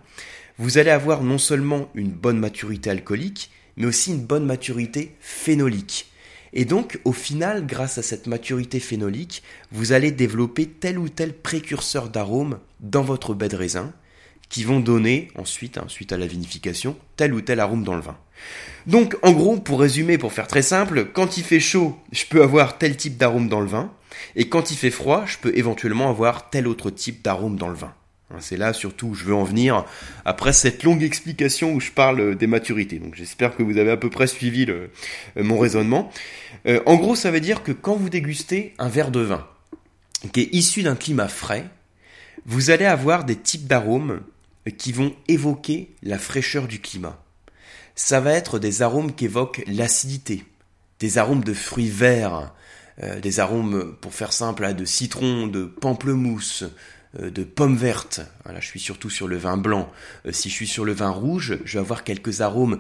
vous 0.57 0.79
allez 0.79 0.89
avoir 0.89 1.23
non 1.23 1.37
seulement 1.37 1.89
une 1.93 2.09
bonne 2.09 2.39
maturité 2.39 2.89
alcoolique, 2.89 3.51
mais 3.75 3.85
aussi 3.85 4.11
une 4.11 4.25
bonne 4.25 4.45
maturité 4.45 5.15
phénolique. 5.19 6.11
Et 6.53 6.65
donc, 6.65 6.99
au 7.05 7.11
final, 7.11 7.67
grâce 7.67 7.99
à 7.99 8.01
cette 8.01 8.25
maturité 8.25 8.79
phénolique, 8.79 9.43
vous 9.71 9.91
allez 9.91 10.11
développer 10.11 10.65
tel 10.65 10.97
ou 10.97 11.09
tel 11.09 11.33
précurseur 11.33 12.09
d'arôme 12.09 12.59
dans 12.79 13.03
votre 13.03 13.35
baie 13.35 13.49
de 13.49 13.55
raisin, 13.55 13.93
qui 14.49 14.63
vont 14.63 14.79
donner 14.79 15.29
ensuite, 15.35 15.77
hein, 15.77 15.85
suite 15.87 16.11
à 16.11 16.17
la 16.17 16.27
vinification, 16.27 16.95
tel 17.15 17.33
ou 17.33 17.41
tel 17.41 17.59
arôme 17.59 17.83
dans 17.83 17.95
le 17.95 18.01
vin. 18.01 18.17
Donc, 18.85 19.17
en 19.21 19.31
gros, 19.33 19.57
pour 19.57 19.79
résumer, 19.79 20.17
pour 20.17 20.31
faire 20.31 20.47
très 20.47 20.61
simple, 20.61 21.05
quand 21.11 21.37
il 21.37 21.43
fait 21.43 21.59
chaud, 21.59 21.97
je 22.11 22.25
peux 22.25 22.41
avoir 22.41 22.77
tel 22.77 22.95
type 22.95 23.17
d'arôme 23.17 23.49
dans 23.49 23.59
le 23.59 23.67
vin, 23.67 23.91
et 24.35 24.47
quand 24.47 24.71
il 24.71 24.77
fait 24.77 24.91
froid, 24.91 25.25
je 25.25 25.37
peux 25.37 25.55
éventuellement 25.57 26.09
avoir 26.09 26.49
tel 26.49 26.67
autre 26.67 26.89
type 26.89 27.23
d'arôme 27.23 27.57
dans 27.57 27.69
le 27.69 27.75
vin. 27.75 27.93
Hein, 28.29 28.37
c'est 28.39 28.57
là 28.57 28.73
surtout 28.73 29.07
où 29.07 29.13
je 29.15 29.23
veux 29.23 29.33
en 29.33 29.45
venir 29.45 29.85
après 30.25 30.51
cette 30.51 30.83
longue 30.83 31.01
explication 31.01 31.73
où 31.73 31.79
je 31.79 31.91
parle 31.91 32.19
euh, 32.19 32.35
des 32.35 32.47
maturités. 32.47 32.99
Donc 32.99 33.15
j'espère 33.15 33.55
que 33.55 33.63
vous 33.63 33.77
avez 33.77 33.91
à 33.91 33.97
peu 33.97 34.09
près 34.09 34.27
suivi 34.27 34.65
euh, 34.67 34.87
mon 35.37 35.57
raisonnement. 35.57 36.11
Euh, 36.67 36.81
en 36.85 36.95
gros, 36.95 37.15
ça 37.15 37.31
veut 37.31 37.39
dire 37.39 37.63
que 37.63 37.71
quand 37.71 37.95
vous 37.95 38.09
dégustez 38.09 38.73
un 38.79 38.89
verre 38.89 39.11
de 39.11 39.21
vin 39.21 39.47
qui 40.33 40.41
est 40.41 40.53
issu 40.53 40.83
d'un 40.83 40.95
climat 40.95 41.29
frais, 41.29 41.65
vous 42.45 42.69
allez 42.69 42.85
avoir 42.85 43.23
des 43.23 43.35
types 43.35 43.67
d'arômes 43.67 44.21
qui 44.71 44.91
vont 44.91 45.15
évoquer 45.27 45.95
la 46.03 46.19
fraîcheur 46.19 46.67
du 46.67 46.79
climat. 46.79 47.23
Ça 47.95 48.19
va 48.19 48.33
être 48.33 48.59
des 48.59 48.81
arômes 48.81 49.13
qui 49.13 49.25
évoquent 49.25 49.63
l'acidité, 49.67 50.45
des 50.99 51.17
arômes 51.17 51.43
de 51.43 51.53
fruits 51.53 51.89
verts, 51.89 52.53
euh, 53.03 53.19
des 53.19 53.39
arômes, 53.39 53.95
pour 54.01 54.13
faire 54.13 54.33
simple, 54.33 54.65
hein, 54.65 54.73
de 54.73 54.85
citron, 54.85 55.47
de 55.47 55.65
pamplemousse, 55.65 56.63
euh, 57.19 57.29
de 57.29 57.43
pommes 57.43 57.75
vertes. 57.75 58.21
Voilà, 58.43 58.59
je 58.59 58.65
suis 58.67 58.79
surtout 58.79 59.09
sur 59.09 59.27
le 59.27 59.37
vin 59.37 59.57
blanc. 59.57 59.91
Euh, 60.25 60.31
si 60.31 60.49
je 60.49 60.53
suis 60.53 60.67
sur 60.67 60.85
le 60.85 60.93
vin 60.93 61.09
rouge, 61.09 61.59
je 61.63 61.73
vais 61.73 61.79
avoir 61.79 62.03
quelques 62.03 62.41
arômes 62.41 62.79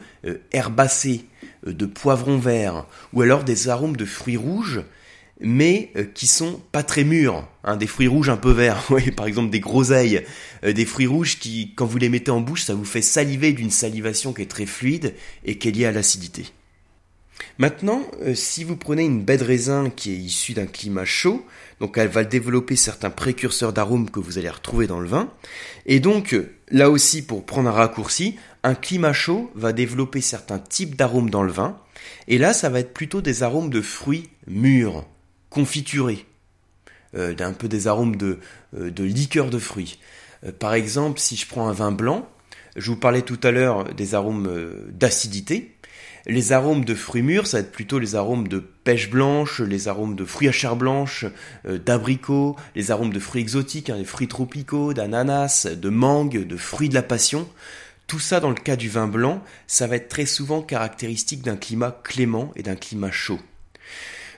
herbacés, 0.51 1.25
de 1.65 1.85
poivron 1.85 2.37
vert, 2.37 2.85
ou 3.13 3.21
alors 3.21 3.43
des 3.43 3.69
arômes 3.69 3.97
de 3.97 4.05
fruits 4.05 4.37
rouges 4.37 4.81
mais 5.39 5.91
euh, 5.95 6.03
qui 6.03 6.27
sont 6.27 6.59
pas 6.71 6.83
très 6.83 7.03
mûrs, 7.03 7.47
hein, 7.63 7.77
des 7.77 7.87
fruits 7.87 8.07
rouges 8.07 8.29
un 8.29 8.37
peu 8.37 8.51
verts, 8.51 8.87
par 9.15 9.27
exemple 9.27 9.49
des 9.49 9.59
groseilles, 9.59 10.23
euh, 10.63 10.73
des 10.73 10.85
fruits 10.85 11.07
rouges 11.07 11.39
qui, 11.39 11.73
quand 11.75 11.85
vous 11.85 11.97
les 11.97 12.09
mettez 12.09 12.31
en 12.31 12.41
bouche, 12.41 12.63
ça 12.63 12.73
vous 12.73 12.85
fait 12.85 13.01
saliver 13.01 13.53
d'une 13.53 13.69
salivation 13.69 14.33
qui 14.33 14.41
est 14.41 14.49
très 14.51 14.65
fluide 14.65 15.13
et 15.45 15.57
qui 15.57 15.67
est 15.67 15.71
liée 15.71 15.85
à 15.85 15.91
l'acidité. 15.91 16.45
Maintenant, 17.59 18.01
euh, 18.21 18.33
si 18.33 18.63
vous 18.63 18.75
prenez 18.75 19.03
une 19.03 19.23
baie 19.23 19.37
de 19.37 19.43
raisin 19.43 19.91
qui 19.95 20.11
est 20.11 20.17
issue 20.17 20.53
d'un 20.53 20.65
climat 20.65 21.05
chaud, 21.05 21.45
donc 21.79 21.97
elle 21.97 22.07
va 22.07 22.23
développer 22.23 22.75
certains 22.75 23.11
précurseurs 23.11 23.73
d'arômes 23.73 24.09
que 24.09 24.19
vous 24.19 24.39
allez 24.39 24.49
retrouver 24.49 24.87
dans 24.87 24.99
le 24.99 25.07
vin, 25.07 25.31
et 25.85 25.99
donc 25.99 26.35
là 26.71 26.89
aussi 26.89 27.21
pour 27.21 27.45
prendre 27.45 27.69
un 27.69 27.73
raccourci, 27.73 28.35
un 28.63 28.73
climat 28.73 29.13
chaud 29.13 29.51
va 29.53 29.71
développer 29.71 30.21
certains 30.21 30.57
types 30.57 30.95
d'arômes 30.95 31.29
dans 31.29 31.43
le 31.43 31.51
vin, 31.51 31.77
et 32.27 32.39
là 32.39 32.53
ça 32.53 32.69
va 32.69 32.79
être 32.79 32.93
plutôt 32.93 33.21
des 33.21 33.43
arômes 33.43 33.69
de 33.69 33.81
fruits 33.81 34.29
mûrs, 34.47 35.05
confituré, 35.57 36.23
euh, 37.15 37.33
d'un 37.33 37.51
peu 37.51 37.67
des 37.67 37.87
arômes 37.87 38.15
de, 38.15 38.37
euh, 38.77 38.91
de 38.91 39.03
liqueur 39.03 39.49
de 39.49 39.57
fruits. 39.57 39.97
Euh, 40.45 40.51
par 40.51 40.75
exemple, 40.75 41.19
si 41.19 41.35
je 41.35 41.47
prends 41.47 41.67
un 41.67 41.71
vin 41.71 41.91
blanc, 41.91 42.29
je 42.75 42.91
vous 42.91 42.95
parlais 42.95 43.23
tout 43.23 43.39
à 43.41 43.49
l'heure 43.49 43.85
des 43.95 44.13
arômes 44.13 44.47
d'acidité. 44.91 45.73
Les 46.27 46.51
arômes 46.51 46.85
de 46.85 46.93
fruits 46.93 47.23
mûrs, 47.23 47.47
ça 47.47 47.57
va 47.57 47.61
être 47.61 47.71
plutôt 47.71 47.97
les 47.97 48.13
arômes 48.13 48.47
de 48.47 48.59
pêche 48.59 49.09
blanche, 49.09 49.61
les 49.61 49.87
arômes 49.87 50.15
de 50.15 50.25
fruits 50.25 50.47
à 50.47 50.51
chair 50.51 50.75
blanche, 50.75 51.25
d'abricots, 51.67 52.55
les 52.75 52.91
arômes 52.91 53.11
de 53.11 53.19
fruits 53.19 53.41
exotiques, 53.41 53.89
hein, 53.89 53.97
des 53.97 54.05
fruits 54.05 54.27
tropicaux, 54.27 54.93
d'ananas, 54.93 55.65
de 55.65 55.89
mangue, 55.89 56.45
de 56.45 56.57
fruits 56.57 56.89
de 56.89 56.93
la 56.93 57.01
passion. 57.01 57.47
Tout 58.05 58.19
ça, 58.19 58.39
dans 58.39 58.49
le 58.49 58.55
cas 58.55 58.75
du 58.75 58.89
vin 58.89 59.07
blanc, 59.07 59.41
ça 59.65 59.87
va 59.87 59.95
être 59.95 60.09
très 60.09 60.27
souvent 60.27 60.61
caractéristique 60.61 61.41
d'un 61.41 61.57
climat 61.57 61.99
clément 62.03 62.51
et 62.55 62.61
d'un 62.61 62.75
climat 62.75 63.11
chaud. 63.11 63.39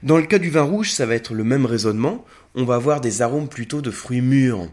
Dans 0.03 0.17
le 0.17 0.25
cas 0.25 0.39
du 0.39 0.49
vin 0.49 0.63
rouge, 0.63 0.91
ça 0.91 1.05
va 1.05 1.15
être 1.15 1.33
le 1.33 1.43
même 1.43 1.65
raisonnement. 1.65 2.25
On 2.55 2.63
va 2.63 2.75
avoir 2.75 3.01
des 3.01 3.21
arômes 3.21 3.49
plutôt 3.49 3.81
de 3.81 3.91
fruits 3.91 4.21
mûrs. 4.21 4.69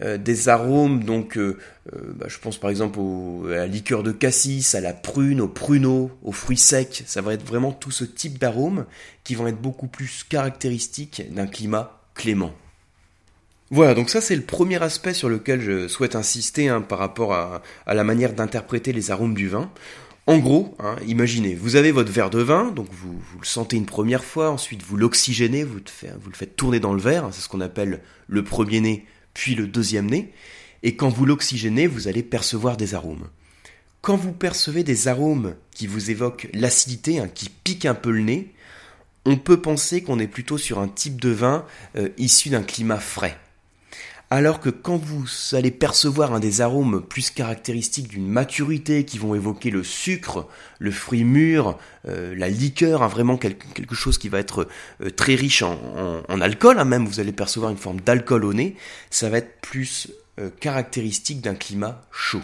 Euh, 0.00 0.16
des 0.16 0.48
arômes, 0.48 1.02
donc 1.02 1.36
euh, 1.36 1.58
euh, 1.92 2.12
bah, 2.14 2.26
je 2.28 2.38
pense 2.38 2.56
par 2.56 2.70
exemple 2.70 3.00
à 3.46 3.56
la 3.56 3.66
liqueur 3.66 4.04
de 4.04 4.12
cassis, 4.12 4.76
à 4.76 4.80
la 4.80 4.92
prune, 4.92 5.40
au 5.40 5.48
pruneau, 5.48 6.12
aux 6.22 6.30
fruits 6.30 6.56
secs. 6.56 7.02
Ça 7.06 7.20
va 7.20 7.34
être 7.34 7.44
vraiment 7.44 7.72
tout 7.72 7.90
ce 7.90 8.04
type 8.04 8.38
d'arômes 8.38 8.84
qui 9.24 9.34
vont 9.34 9.48
être 9.48 9.60
beaucoup 9.60 9.88
plus 9.88 10.24
caractéristiques 10.28 11.22
d'un 11.32 11.48
climat 11.48 12.00
clément. 12.14 12.52
Voilà, 13.70 13.94
donc 13.94 14.08
ça 14.08 14.20
c'est 14.20 14.36
le 14.36 14.42
premier 14.42 14.80
aspect 14.82 15.14
sur 15.14 15.28
lequel 15.28 15.60
je 15.60 15.88
souhaite 15.88 16.14
insister 16.14 16.68
hein, 16.68 16.80
par 16.80 16.98
rapport 16.98 17.32
à 17.34 17.60
la 17.86 18.04
manière 18.04 18.32
d'interpréter 18.32 18.92
les 18.92 19.10
arômes 19.10 19.34
du 19.34 19.48
vin. 19.48 19.70
En 20.28 20.40
gros, 20.40 20.76
hein, 20.78 20.96
imaginez, 21.06 21.54
vous 21.54 21.76
avez 21.76 21.90
votre 21.90 22.12
verre 22.12 22.28
de 22.28 22.40
vin, 22.40 22.70
donc 22.70 22.88
vous, 22.92 23.18
le 23.40 23.46
sentez 23.46 23.78
une 23.78 23.86
première 23.86 24.22
fois, 24.22 24.50
ensuite 24.50 24.82
vous 24.82 24.98
l'oxygénez, 24.98 25.64
vous, 25.64 25.76
le 25.78 26.34
faites 26.34 26.54
tourner 26.54 26.80
dans 26.80 26.92
le 26.92 27.00
verre, 27.00 27.30
c'est 27.32 27.40
ce 27.40 27.48
qu'on 27.48 27.62
appelle 27.62 28.02
le 28.26 28.44
premier 28.44 28.80
nez, 28.80 29.06
puis 29.32 29.54
le 29.54 29.66
deuxième 29.66 30.04
nez, 30.04 30.34
et 30.82 30.96
quand 30.96 31.08
vous 31.08 31.24
l'oxygénez, 31.24 31.86
vous 31.86 32.08
allez 32.08 32.22
percevoir 32.22 32.76
des 32.76 32.94
arômes. 32.94 33.28
Quand 34.02 34.16
vous 34.16 34.32
percevez 34.32 34.84
des 34.84 35.08
arômes 35.08 35.54
qui 35.70 35.86
vous 35.86 36.10
évoquent 36.10 36.50
l'acidité, 36.52 37.20
hein, 37.20 37.28
qui 37.32 37.48
piquent 37.48 37.86
un 37.86 37.94
peu 37.94 38.10
le 38.10 38.20
nez, 38.20 38.52
on 39.24 39.38
peut 39.38 39.62
penser 39.62 40.02
qu'on 40.02 40.18
est 40.18 40.28
plutôt 40.28 40.58
sur 40.58 40.78
un 40.78 40.88
type 40.88 41.22
de 41.22 41.30
vin 41.30 41.64
euh, 41.96 42.10
issu 42.18 42.50
d'un 42.50 42.62
climat 42.62 43.00
frais. 43.00 43.38
Alors 44.30 44.60
que 44.60 44.68
quand 44.68 44.98
vous 44.98 45.26
allez 45.52 45.70
percevoir 45.70 46.34
un 46.34 46.40
des 46.40 46.60
arômes 46.60 47.02
plus 47.02 47.30
caractéristiques 47.30 48.08
d'une 48.08 48.28
maturité 48.28 49.04
qui 49.04 49.18
vont 49.18 49.34
évoquer 49.34 49.70
le 49.70 49.82
sucre, 49.82 50.46
le 50.78 50.90
fruit 50.90 51.24
mûr, 51.24 51.78
euh, 52.06 52.34
la 52.36 52.48
liqueur, 52.48 53.02
hein, 53.02 53.08
vraiment 53.08 53.38
quelque, 53.38 53.94
chose 53.94 54.18
qui 54.18 54.28
va 54.28 54.38
être 54.38 54.68
euh, 55.02 55.10
très 55.10 55.34
riche 55.34 55.62
en, 55.62 56.40
alcool, 56.40 56.78
hein, 56.78 56.84
même 56.84 57.06
vous 57.06 57.20
allez 57.20 57.32
percevoir 57.32 57.70
une 57.70 57.78
forme 57.78 58.00
d'alcool 58.00 58.44
au 58.44 58.52
nez, 58.52 58.76
ça 59.10 59.30
va 59.30 59.38
être 59.38 59.60
plus 59.62 60.08
euh, 60.38 60.50
caractéristique 60.60 61.40
d'un 61.40 61.54
climat 61.54 62.02
chaud. 62.12 62.42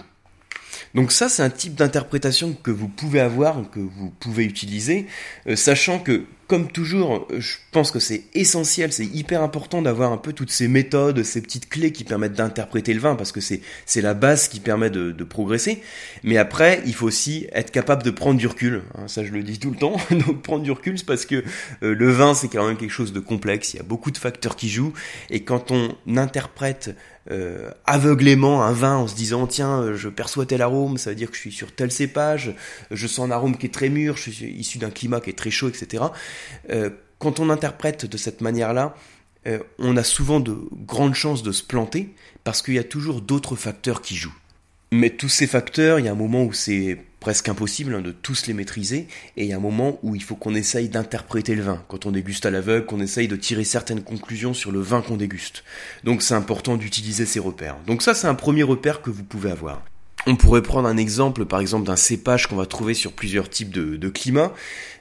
Donc 0.94 1.12
ça, 1.12 1.28
c'est 1.28 1.42
un 1.42 1.50
type 1.50 1.74
d'interprétation 1.74 2.54
que 2.54 2.70
vous 2.70 2.88
pouvez 2.88 3.20
avoir, 3.20 3.70
que 3.70 3.80
vous 3.80 4.10
pouvez 4.20 4.44
utiliser, 4.44 5.06
sachant 5.54 5.98
que 5.98 6.24
comme 6.46 6.70
toujours, 6.70 7.26
je 7.36 7.54
pense 7.72 7.90
que 7.90 7.98
c'est 7.98 8.24
essentiel, 8.34 8.92
c'est 8.92 9.06
hyper 9.06 9.42
important 9.42 9.82
d'avoir 9.82 10.12
un 10.12 10.16
peu 10.16 10.32
toutes 10.32 10.50
ces 10.50 10.68
méthodes, 10.68 11.22
ces 11.22 11.40
petites 11.40 11.68
clés 11.68 11.92
qui 11.92 12.04
permettent 12.04 12.34
d'interpréter 12.34 12.92
le 12.92 13.00
vin, 13.00 13.14
parce 13.14 13.32
que 13.32 13.40
c'est, 13.40 13.60
c'est 13.86 14.00
la 14.00 14.14
base 14.14 14.48
qui 14.48 14.60
permet 14.60 14.90
de, 14.90 15.10
de, 15.10 15.24
progresser. 15.24 15.82
Mais 16.22 16.36
après, 16.36 16.82
il 16.86 16.94
faut 16.94 17.06
aussi 17.06 17.46
être 17.52 17.70
capable 17.70 18.02
de 18.02 18.10
prendre 18.10 18.38
du 18.38 18.46
recul. 18.46 18.82
Hein, 18.96 19.08
ça, 19.08 19.24
je 19.24 19.32
le 19.32 19.42
dis 19.42 19.58
tout 19.58 19.70
le 19.70 19.76
temps. 19.76 19.96
Donc, 20.10 20.42
prendre 20.42 20.62
du 20.62 20.70
recul, 20.70 20.98
c'est 20.98 21.06
parce 21.06 21.26
que 21.26 21.36
euh, 21.82 21.94
le 21.94 22.10
vin, 22.10 22.34
c'est 22.34 22.48
quand 22.48 22.66
même 22.66 22.76
quelque 22.76 22.90
chose 22.90 23.12
de 23.12 23.20
complexe. 23.20 23.74
Il 23.74 23.78
y 23.78 23.80
a 23.80 23.84
beaucoup 23.84 24.10
de 24.10 24.18
facteurs 24.18 24.56
qui 24.56 24.68
jouent. 24.68 24.92
Et 25.30 25.44
quand 25.44 25.70
on 25.70 25.96
interprète 26.16 26.94
euh, 27.30 27.70
aveuglément 27.86 28.64
un 28.64 28.72
vin 28.72 28.96
en 28.96 29.08
se 29.08 29.14
disant 29.14 29.46
tiens 29.46 29.80
euh, 29.80 29.96
je 29.96 30.10
perçois 30.10 30.44
tel 30.44 30.60
arôme 30.60 30.98
ça 30.98 31.08
veut 31.08 31.16
dire 31.16 31.30
que 31.30 31.36
je 31.36 31.40
suis 31.40 31.52
sur 31.52 31.74
tel 31.74 31.90
cépage 31.90 32.54
je 32.90 33.06
sens 33.06 33.26
un 33.26 33.30
arôme 33.30 33.56
qui 33.56 33.64
est 33.64 33.72
très 33.72 33.88
mûr 33.88 34.18
je 34.18 34.28
suis 34.28 34.44
issu 34.50 34.76
d'un 34.76 34.90
climat 34.90 35.22
qui 35.22 35.30
est 35.30 35.38
très 35.38 35.50
chaud 35.50 35.70
etc 35.70 36.04
quand 37.18 37.40
on 37.40 37.50
interprète 37.50 38.06
de 38.06 38.16
cette 38.16 38.40
manière-là, 38.40 38.94
euh, 39.46 39.58
on 39.78 39.96
a 39.96 40.02
souvent 40.02 40.40
de 40.40 40.56
grandes 40.72 41.14
chances 41.14 41.42
de 41.42 41.52
se 41.52 41.62
planter 41.62 42.14
parce 42.44 42.62
qu'il 42.62 42.74
y 42.74 42.78
a 42.78 42.84
toujours 42.84 43.20
d'autres 43.20 43.56
facteurs 43.56 44.02
qui 44.02 44.16
jouent. 44.16 44.34
Mais 44.92 45.10
tous 45.10 45.28
ces 45.28 45.46
facteurs, 45.46 45.98
il 45.98 46.06
y 46.06 46.08
a 46.08 46.12
un 46.12 46.16
moment 46.16 46.44
où 46.44 46.52
c'est 46.52 46.98
presque 47.20 47.48
impossible 47.48 47.94
hein, 47.94 48.00
de 48.00 48.12
tous 48.12 48.46
les 48.46 48.52
maîtriser, 48.52 49.08
et 49.36 49.44
il 49.44 49.46
y 49.46 49.54
a 49.54 49.56
un 49.56 49.60
moment 49.60 49.98
où 50.02 50.14
il 50.14 50.22
faut 50.22 50.36
qu'on 50.36 50.54
essaye 50.54 50.90
d'interpréter 50.90 51.54
le 51.54 51.62
vin. 51.62 51.82
Quand 51.88 52.04
on 52.06 52.12
déguste 52.12 52.44
à 52.44 52.50
l'aveugle, 52.50 52.84
qu'on 52.84 53.00
essaye 53.00 53.26
de 53.26 53.36
tirer 53.36 53.64
certaines 53.64 54.02
conclusions 54.02 54.52
sur 54.52 54.70
le 54.70 54.80
vin 54.80 55.00
qu'on 55.00 55.16
déguste. 55.16 55.64
Donc 56.04 56.22
c'est 56.22 56.34
important 56.34 56.76
d'utiliser 56.76 57.24
ces 57.24 57.40
repères. 57.40 57.78
Donc 57.86 58.02
ça 58.02 58.14
c'est 58.14 58.26
un 58.26 58.34
premier 58.34 58.62
repère 58.62 59.00
que 59.00 59.10
vous 59.10 59.24
pouvez 59.24 59.50
avoir. 59.50 59.82
On 60.26 60.36
pourrait 60.36 60.62
prendre 60.62 60.88
un 60.88 60.96
exemple, 60.96 61.44
par 61.44 61.60
exemple, 61.60 61.86
d'un 61.86 61.96
cépage 61.96 62.46
qu'on 62.46 62.56
va 62.56 62.64
trouver 62.64 62.94
sur 62.94 63.12
plusieurs 63.12 63.50
types 63.50 63.70
de, 63.70 64.08
climats. 64.08 64.54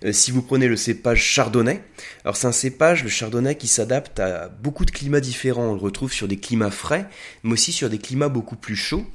Euh, 0.04 0.12
si 0.12 0.32
vous 0.32 0.42
prenez 0.42 0.68
le 0.68 0.76
cépage 0.76 1.24
chardonnay, 1.24 1.82
alors 2.26 2.36
c'est 2.36 2.48
un 2.48 2.52
cépage, 2.52 3.04
le 3.04 3.10
chardonnay, 3.10 3.56
qui 3.56 3.68
s'adapte 3.68 4.20
à 4.20 4.50
beaucoup 4.50 4.84
de 4.84 4.92
climats 4.92 5.22
différents. 5.22 5.72
On 5.72 5.76
le 5.76 5.80
retrouve 5.80 6.12
sur 6.12 6.28
des 6.28 6.36
climats 6.36 6.72
frais, 6.72 7.08
mais 7.44 7.54
aussi 7.54 7.72
sur 7.72 7.90
des 7.90 8.00
climats 8.00 8.28
beaucoup 8.28 8.58
plus 8.58 8.76
chauds. 8.76 9.06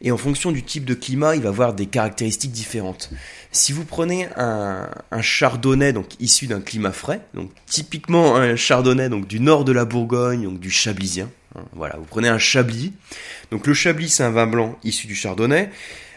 Et 0.00 0.10
en 0.10 0.16
fonction 0.16 0.52
du 0.52 0.62
type 0.62 0.86
de 0.86 0.94
climat, 0.94 1.36
il 1.36 1.42
va 1.42 1.50
avoir 1.50 1.74
des 1.74 1.86
caractéristiques 1.86 2.52
différentes. 2.52 3.10
Si 3.52 3.72
vous 3.72 3.84
prenez 3.84 4.28
un, 4.36 4.88
chardonnay 5.20 5.92
donc 5.92 6.06
issu 6.18 6.46
d'un 6.46 6.60
climat 6.60 6.92
frais, 6.92 7.20
donc 7.34 7.50
typiquement 7.66 8.36
un 8.36 8.56
chardonnay 8.56 9.08
donc 9.08 9.26
du 9.26 9.40
nord 9.40 9.64
de 9.64 9.72
la 9.72 9.84
Bourgogne, 9.84 10.44
donc 10.44 10.60
du 10.60 10.70
chablisien, 10.70 11.30
voilà, 11.72 11.96
vous 11.96 12.04
prenez 12.04 12.28
un 12.28 12.38
Chablis. 12.38 12.92
Donc 13.50 13.66
le 13.66 13.74
Chablis, 13.74 14.08
c'est 14.08 14.22
un 14.22 14.30
vin 14.30 14.46
blanc 14.46 14.78
issu 14.84 15.06
du 15.06 15.14
Chardonnay. 15.14 15.70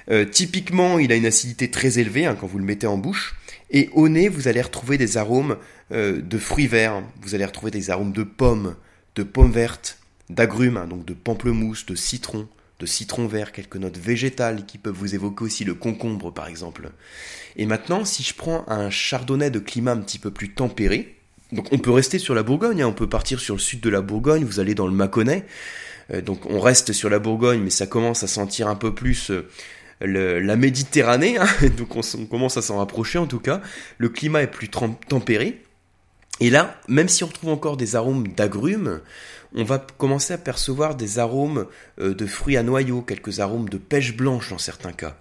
Euh, 0.09 0.25
typiquement, 0.25 0.99
il 0.99 1.11
a 1.11 1.15
une 1.15 1.25
acidité 1.25 1.69
très 1.69 1.99
élevée 1.99 2.25
hein, 2.25 2.35
quand 2.39 2.47
vous 2.47 2.57
le 2.57 2.65
mettez 2.65 2.87
en 2.87 2.97
bouche. 2.97 3.35
Et 3.69 3.89
au 3.93 4.09
nez, 4.09 4.27
vous 4.27 4.47
allez 4.47 4.61
retrouver 4.61 4.97
des 4.97 5.17
arômes 5.17 5.57
euh, 5.91 6.21
de 6.21 6.37
fruits 6.37 6.67
verts. 6.67 7.01
Vous 7.21 7.35
allez 7.35 7.45
retrouver 7.45 7.71
des 7.71 7.89
arômes 7.89 8.11
de 8.11 8.23
pommes, 8.23 8.75
de 9.15 9.23
pommes 9.23 9.51
vertes, 9.51 9.99
d'agrumes, 10.29 10.77
hein, 10.77 10.87
donc 10.87 11.05
de 11.05 11.13
pamplemousse, 11.13 11.85
de 11.85 11.95
citron, 11.95 12.47
de 12.79 12.85
citron 12.85 13.27
vert, 13.27 13.51
quelques 13.51 13.77
notes 13.77 13.97
végétales 13.97 14.65
qui 14.65 14.77
peuvent 14.77 14.95
vous 14.95 15.15
évoquer 15.15 15.43
aussi 15.45 15.63
le 15.63 15.75
concombre 15.75 16.33
par 16.33 16.47
exemple. 16.47 16.89
Et 17.55 17.65
maintenant, 17.65 18.05
si 18.05 18.23
je 18.23 18.33
prends 18.33 18.65
un 18.67 18.89
chardonnay 18.89 19.51
de 19.51 19.59
climat 19.59 19.91
un 19.91 20.01
petit 20.01 20.19
peu 20.19 20.31
plus 20.31 20.53
tempéré, 20.53 21.20
donc 21.51 21.67
on 21.71 21.77
peut 21.77 21.91
rester 21.91 22.19
sur 22.19 22.33
la 22.33 22.43
Bourgogne, 22.43 22.81
hein. 22.81 22.87
on 22.87 22.93
peut 22.93 23.09
partir 23.09 23.39
sur 23.39 23.55
le 23.55 23.59
sud 23.59 23.81
de 23.81 23.89
la 23.89 24.01
Bourgogne, 24.01 24.43
vous 24.43 24.59
allez 24.59 24.75
dans 24.75 24.87
le 24.87 24.93
Mâconnais. 24.93 25.45
Euh, 26.13 26.21
donc 26.21 26.45
on 26.49 26.59
reste 26.59 26.93
sur 26.93 27.09
la 27.09 27.19
Bourgogne, 27.19 27.61
mais 27.61 27.69
ça 27.69 27.87
commence 27.87 28.23
à 28.23 28.27
sentir 28.27 28.67
un 28.67 28.75
peu 28.75 28.93
plus 28.93 29.31
euh, 29.31 30.39
la 30.39 30.55
Méditerranée, 30.55 31.37
hein. 31.37 31.47
donc 31.77 31.95
on, 31.95 32.25
commence 32.25 32.57
à 32.57 32.61
s'en 32.61 32.77
rapprocher 32.77 33.19
en 33.19 33.27
tout 33.27 33.39
cas. 33.39 33.61
Le 33.97 34.09
climat 34.09 34.43
est 34.43 34.51
plus 34.51 34.69
tempéré. 34.69 35.61
Et 36.39 36.49
là, 36.49 36.79
même 36.87 37.07
si 37.07 37.23
on 37.23 37.27
retrouve 37.27 37.51
encore 37.51 37.77
des 37.77 37.95
arômes 37.95 38.29
d'agrumes, 38.29 39.01
on 39.53 39.63
va 39.63 39.85
commencer 39.97 40.33
à 40.33 40.39
percevoir 40.39 40.95
des 40.95 41.19
arômes 41.19 41.67
euh, 41.99 42.15
de 42.15 42.25
fruits 42.25 42.57
à 42.57 42.63
noyaux, 42.63 43.01
quelques 43.01 43.39
arômes 43.39 43.69
de 43.69 43.77
pêche 43.77 44.15
blanche 44.15 44.49
dans 44.49 44.57
certains 44.57 44.93
cas. 44.93 45.17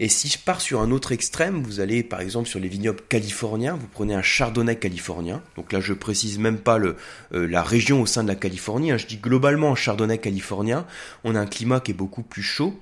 Et 0.00 0.08
si 0.08 0.28
je 0.28 0.38
pars 0.38 0.60
sur 0.60 0.80
un 0.80 0.92
autre 0.92 1.10
extrême, 1.10 1.60
vous 1.60 1.80
allez 1.80 2.04
par 2.04 2.20
exemple 2.20 2.48
sur 2.48 2.60
les 2.60 2.68
vignobles 2.68 3.00
californiens, 3.08 3.74
vous 3.74 3.88
prenez 3.88 4.14
un 4.14 4.22
chardonnay 4.22 4.76
californien. 4.76 5.42
Donc 5.56 5.72
là, 5.72 5.80
je 5.80 5.92
précise 5.92 6.38
même 6.38 6.58
pas 6.58 6.78
euh, 6.78 6.94
la 7.32 7.64
région 7.64 8.00
au 8.00 8.06
sein 8.06 8.22
de 8.22 8.28
la 8.28 8.36
Californie. 8.36 8.92
Hein. 8.92 8.96
je 8.96 9.06
dis 9.06 9.16
globalement 9.16 9.74
chardonnay 9.74 10.18
californien. 10.18 10.86
On 11.24 11.34
a 11.34 11.40
un 11.40 11.46
climat 11.46 11.80
qui 11.80 11.90
est 11.90 11.94
beaucoup 11.94 12.22
plus 12.22 12.44
chaud. 12.44 12.78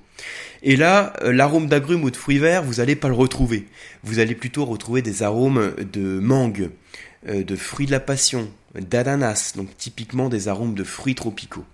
Et 0.61 0.75
là, 0.75 1.13
euh, 1.23 1.33
l'arôme 1.33 1.67
d'agrumes 1.67 2.03
ou 2.03 2.11
de 2.11 2.15
fruits 2.15 2.37
verts, 2.37 2.63
vous 2.63 2.75
n'allez 2.75 2.95
pas 2.95 3.07
le 3.07 3.15
retrouver. 3.15 3.67
Vous 4.03 4.19
allez 4.19 4.35
plutôt 4.35 4.65
retrouver 4.65 5.01
des 5.01 5.23
arômes 5.23 5.73
de 5.91 6.19
mangue, 6.19 6.69
euh, 7.27 7.43
de 7.43 7.55
fruits 7.55 7.87
de 7.87 7.91
la 7.91 7.99
passion, 7.99 8.47
d'ananas, 8.75 9.53
donc 9.55 9.75
typiquement 9.75 10.29
des 10.29 10.49
arômes 10.49 10.75
de 10.75 10.83
fruits 10.83 11.15
tropicaux. 11.15 11.65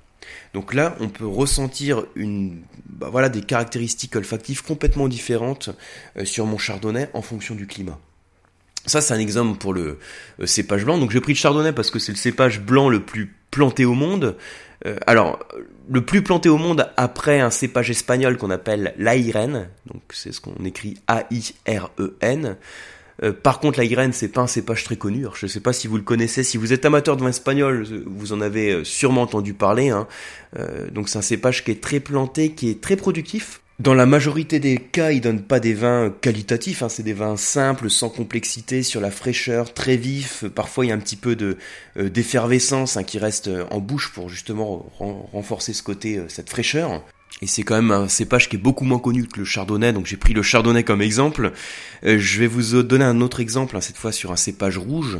Donc 0.54 0.74
là, 0.74 0.96
on 1.00 1.10
peut 1.10 1.26
ressentir 1.26 2.06
une, 2.16 2.62
bah 2.88 3.10
voilà, 3.12 3.30
des 3.30 3.42
caractéristiques 3.42 4.16
olfactives 4.16 4.64
complètement 4.64 5.08
différentes 5.08 5.70
euh, 6.18 6.26
sur 6.26 6.46
mon 6.46 6.58
chardonnay 6.58 7.10
en 7.14 7.22
fonction 7.22 7.56
du 7.56 7.68
climat. 7.68 8.00
Ça, 8.86 9.02
c'est 9.02 9.14
un 9.14 9.20
exemple 9.20 9.58
pour 9.58 9.74
le 9.74 10.00
euh, 10.40 10.46
cépage 10.46 10.84
blanc. 10.84 10.98
Donc 10.98 11.12
j'ai 11.12 11.22
pris 11.22 11.34
le 11.34 11.38
chardonnay 11.38 11.72
parce 11.72 11.90
que 11.90 12.00
c'est 12.00 12.12
le 12.12 12.18
cépage 12.18 12.60
blanc 12.62 12.90
le 12.90 13.02
plus 13.02 13.34
planté 13.52 13.86
au 13.86 13.94
monde. 13.94 14.36
Euh, 14.86 14.98
alors, 15.08 15.40
le 15.90 16.04
plus 16.04 16.22
planté 16.22 16.50
au 16.50 16.58
monde 16.58 16.90
après 16.98 17.40
un 17.40 17.50
cépage 17.50 17.90
espagnol 17.90 18.38
qu'on 18.38 18.52
appelle 18.52 18.94
l'Airen, 18.98 19.70
donc 19.86 20.02
c'est 20.12 20.34
ce 20.34 20.42
qu'on 20.42 20.66
écrit 20.66 20.98
A-I-R-E-N. 21.08 22.58
Euh, 23.22 23.32
par 23.32 23.60
contre, 23.60 23.80
la 23.80 23.88
graine, 23.88 24.14
c'est 24.14 24.30
pas 24.30 24.42
un 24.42 24.48
cépage 24.48 24.84
très 24.84 24.96
connu. 24.96 25.26
je 25.36 25.46
ne 25.46 25.50
sais 25.50 25.60
pas 25.60 25.74
si 25.74 25.88
vous 25.88 25.98
le 25.98 26.04
connaissez. 26.04 26.44
Si 26.44 26.58
vous 26.58 26.74
êtes 26.74 26.86
amateur 26.86 27.18
de 27.18 27.24
vin 27.24 27.30
espagnol, 27.30 27.86
vous 28.06 28.34
en 28.34 28.42
avez 28.42 28.72
euh, 28.72 28.84
sûrement 28.84 29.22
entendu 29.22 29.54
parler. 29.54 29.90
Hein. 29.90 30.08
Euh, 30.58 30.90
donc, 30.90 31.10
c'est 31.10 31.18
un 31.18 31.24
cépage 31.24 31.64
qui 31.64 31.72
est 31.72 31.82
très 31.82 32.00
planté, 32.00 32.52
qui 32.52 32.70
est 32.70 32.82
très 32.82 32.96
productif. 32.96 33.62
Dans 33.80 33.96
la 33.96 34.06
majorité 34.06 34.60
des 34.60 34.78
cas, 34.78 35.12
il 35.12 35.20
donne 35.20 35.42
pas 35.42 35.60
des 35.60 35.74
vins 35.74 36.14
qualitatifs. 36.22 36.84
Hein. 36.84 36.90
C'est 36.90 37.04
des 37.04 37.14
vins 37.14 37.38
simples, 37.38 37.90
sans 37.90 38.10
complexité, 38.10 38.84
sur 38.84 39.02
la 39.02 39.12
fraîcheur, 39.12 39.74
très 39.74 39.98
vif. 39.98 40.46
Parfois, 40.46 40.86
il 40.86 40.90
y 40.90 40.92
a 40.92 40.96
un 40.96 41.00
petit 41.00 41.16
peu 41.16 41.36
de 41.36 41.58
d'effervescence 41.96 42.98
hein, 42.98 43.04
qui 43.04 43.18
reste 43.18 43.50
en 43.72 43.80
bouche 43.80 44.12
pour 44.14 44.30
justement 44.30 44.92
renforcer 45.32 45.74
ce 45.74 45.84
côté, 45.84 46.22
cette 46.28 46.50
fraîcheur. 46.50 47.04
Et 47.42 47.48
c'est 47.48 47.64
quand 47.64 47.76
même 47.76 47.92
un 47.92 48.08
cépage 48.08 48.48
qui 48.48 48.56
est 48.56 48.60
beaucoup 48.60 48.86
moins 48.86 49.00
connu 49.00 49.28
que 49.28 49.40
le 49.40 49.46
chardonnay, 49.46 49.92
donc 49.92 50.06
j'ai 50.06 50.18
pris 50.18 50.34
le 50.34 50.42
chardonnay 50.42 50.84
comme 50.84 51.02
exemple. 51.02 51.52
Euh, 52.06 52.18
je 52.18 52.40
vais 52.40 52.48
vous 52.48 52.84
donner 52.84 53.04
un 53.04 53.20
autre 53.22 53.40
exemple, 53.40 53.76
hein, 53.76 53.82
cette 53.82 53.98
fois 53.98 54.12
sur 54.12 54.32
un 54.32 54.38
cépage 54.38 54.78
rouge. 54.78 55.20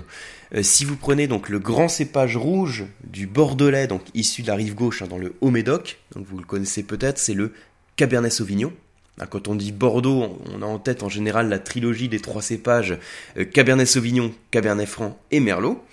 Euh, 0.56 0.64
si 0.64 0.86
vous 0.86 0.96
prenez 0.96 1.28
donc 1.28 1.50
le 1.50 1.60
grand 1.60 1.90
cépage 1.90 2.38
rouge 2.38 2.86
du 3.04 3.28
Bordelais, 3.28 3.88
donc 3.88 4.04
issu 4.14 4.42
de 4.42 4.48
la 4.48 4.56
rive 4.56 4.76
gauche 4.76 5.02
hein, 5.02 5.08
dans 5.10 5.18
le 5.18 5.34
Haut-Médoc, 5.42 6.00
vous 6.16 6.38
le 6.38 6.46
connaissez 6.46 6.84
peut-être, 6.84 7.18
c'est 7.18 7.34
le 7.34 7.52
Cabernet 7.96 8.32
Sauvignon. 8.32 8.72
Hein, 9.20 9.26
quand 9.30 9.48
on 9.48 9.56
dit 9.56 9.72
Bordeaux, 9.72 10.40
on 10.54 10.62
a 10.62 10.66
en 10.66 10.80
tête 10.80 11.04
en 11.04 11.10
général 11.10 11.50
la 11.50 11.60
trilogie 11.60 12.10
des 12.10 12.20
trois 12.20 12.42
cépages 12.42 12.98
euh, 13.38 13.46
Cabernet 13.46 13.88
Sauvignon, 13.88 14.34
Cabernet 14.52 14.88
Franc 14.88 15.20
et 15.32 15.40
Merlot. 15.40 15.84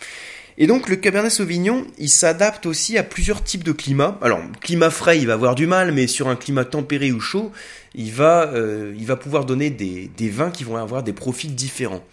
Et 0.62 0.67
donc 0.67 0.90
le 0.90 0.97
Cabernet 0.97 1.31
Sauvignon, 1.31 1.87
il 1.97 2.11
s'adapte 2.11 2.67
aussi 2.67 2.99
à 2.99 3.02
plusieurs 3.02 3.43
types 3.43 3.64
de 3.64 3.73
climats. 3.73 4.19
Alors, 4.21 4.40
climat 4.61 4.90
frais, 4.90 5.19
il 5.19 5.26
va 5.26 5.33
avoir 5.33 5.55
du 5.55 5.67
mal, 5.67 5.90
mais 5.90 6.07
sur 6.07 6.29
un 6.29 6.37
climat 6.37 6.67
tempéré 6.67 7.12
ou 7.12 7.19
chaud, 7.19 7.50
il 7.95 8.12
va, 8.12 8.47
euh, 8.52 8.95
il 8.99 9.07
va 9.07 9.17
pouvoir 9.17 9.47
donner 9.47 9.71
des, 9.71 10.11
vins 10.29 10.50
qui 10.50 10.64
vont 10.64 10.76
avoir 10.76 11.02
des 11.02 11.14
profils 11.14 11.55
différents. 11.55 12.05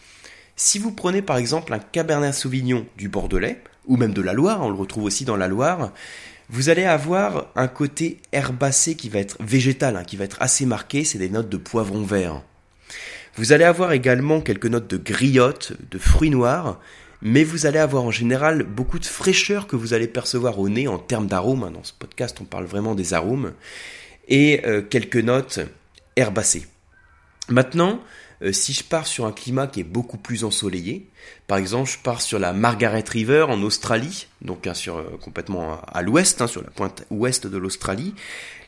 Si 0.56 0.80
vous 0.80 0.94
prenez 0.94 1.22
par 1.22 1.36
exemple 1.36 1.74
un 1.74 1.80
Cabernet 1.80 2.34
Sauvignon 2.34 2.86
du 2.96 3.10
Bordelais, 3.10 3.62
ou 3.86 3.98
même 3.98 4.14
de 4.14 4.22
la 4.22 4.32
Loire, 4.32 4.62
on 4.62 4.70
le 4.70 4.78
retrouve 4.78 5.04
aussi 5.04 5.26
dans 5.26 5.36
la 5.36 5.50
Loire, 5.50 5.92
vous 6.50 6.70
allez 6.70 6.86
avoir 6.86 7.52
un 7.58 7.68
côté 7.68 8.22
herbacé 8.32 8.96
qui 8.96 9.10
va 9.10 9.20
être 9.20 9.36
végétal, 9.42 9.98
hein, 9.98 10.06
qui 10.06 10.16
va 10.16 10.24
être 10.24 10.42
assez 10.42 10.66
marqué, 10.66 11.04
c'est 11.04 11.18
des 11.18 11.30
notes 11.30 11.50
de 11.50 11.58
poivron 11.58 12.04
vert. 12.04 12.44
Vous 13.36 13.52
allez 13.52 13.66
avoir 13.66 13.92
également 13.92 14.40
quelques 14.40 14.68
notes 14.68 14.90
de 14.90 14.96
griotte, 14.96 15.74
de 15.92 15.98
fruits 15.98 16.30
noirs, 16.30 16.80
mais 17.22 17.44
vous 17.44 17.66
allez 17.66 17.80
avoir 17.80 18.04
en 18.04 18.12
général 18.12 18.64
beaucoup 18.64 19.00
de 19.00 19.06
fraîcheur 19.06 19.68
que 19.68 19.76
vous 19.76 19.94
allez 19.94 20.08
percevoir 20.08 20.60
au 20.60 20.70
nez 20.70 20.88
en 20.88 20.98
termes 20.98 21.28
d'arômes. 21.28 21.72
Dans 21.74 21.84
ce 21.84 21.94
podcast, 21.94 22.38
on 22.42 22.46
parle 22.46 22.66
vraiment 22.66 22.96
des 22.96 23.14
arômes. 23.14 23.54
Et 24.28 24.62
euh, 24.66 24.82
quelques 24.82 25.18
notes 25.18 25.60
herbacées. 26.16 26.66
Maintenant, 27.50 28.02
euh, 28.44 28.52
si 28.52 28.74
je 28.74 28.84
pars 28.84 29.08
sur 29.08 29.26
un 29.26 29.32
climat 29.32 29.68
qui 29.68 29.80
est 29.80 29.86
beaucoup 29.86 30.18
plus 30.18 30.44
ensoleillé, 30.44 31.08
par 31.48 31.58
exemple, 31.58 31.90
je 31.90 31.98
pars 31.98 32.22
sur 32.22 32.40
la 32.40 32.54
Margaret 32.54 33.04
River 33.08 33.46
en 33.50 33.62
Australie, 33.64 34.28
donc 34.42 34.68
hein, 34.68 34.74
sur, 34.74 34.98
euh, 34.98 35.18
complètement 35.22 35.82
à, 35.82 36.02
l'ouest, 36.02 36.42
hein, 36.42 36.48
sur 36.48 36.62
la 36.62 36.70
pointe 36.70 37.06
ouest 37.10 37.48
de 37.48 37.58
l'Australie. 37.58 38.14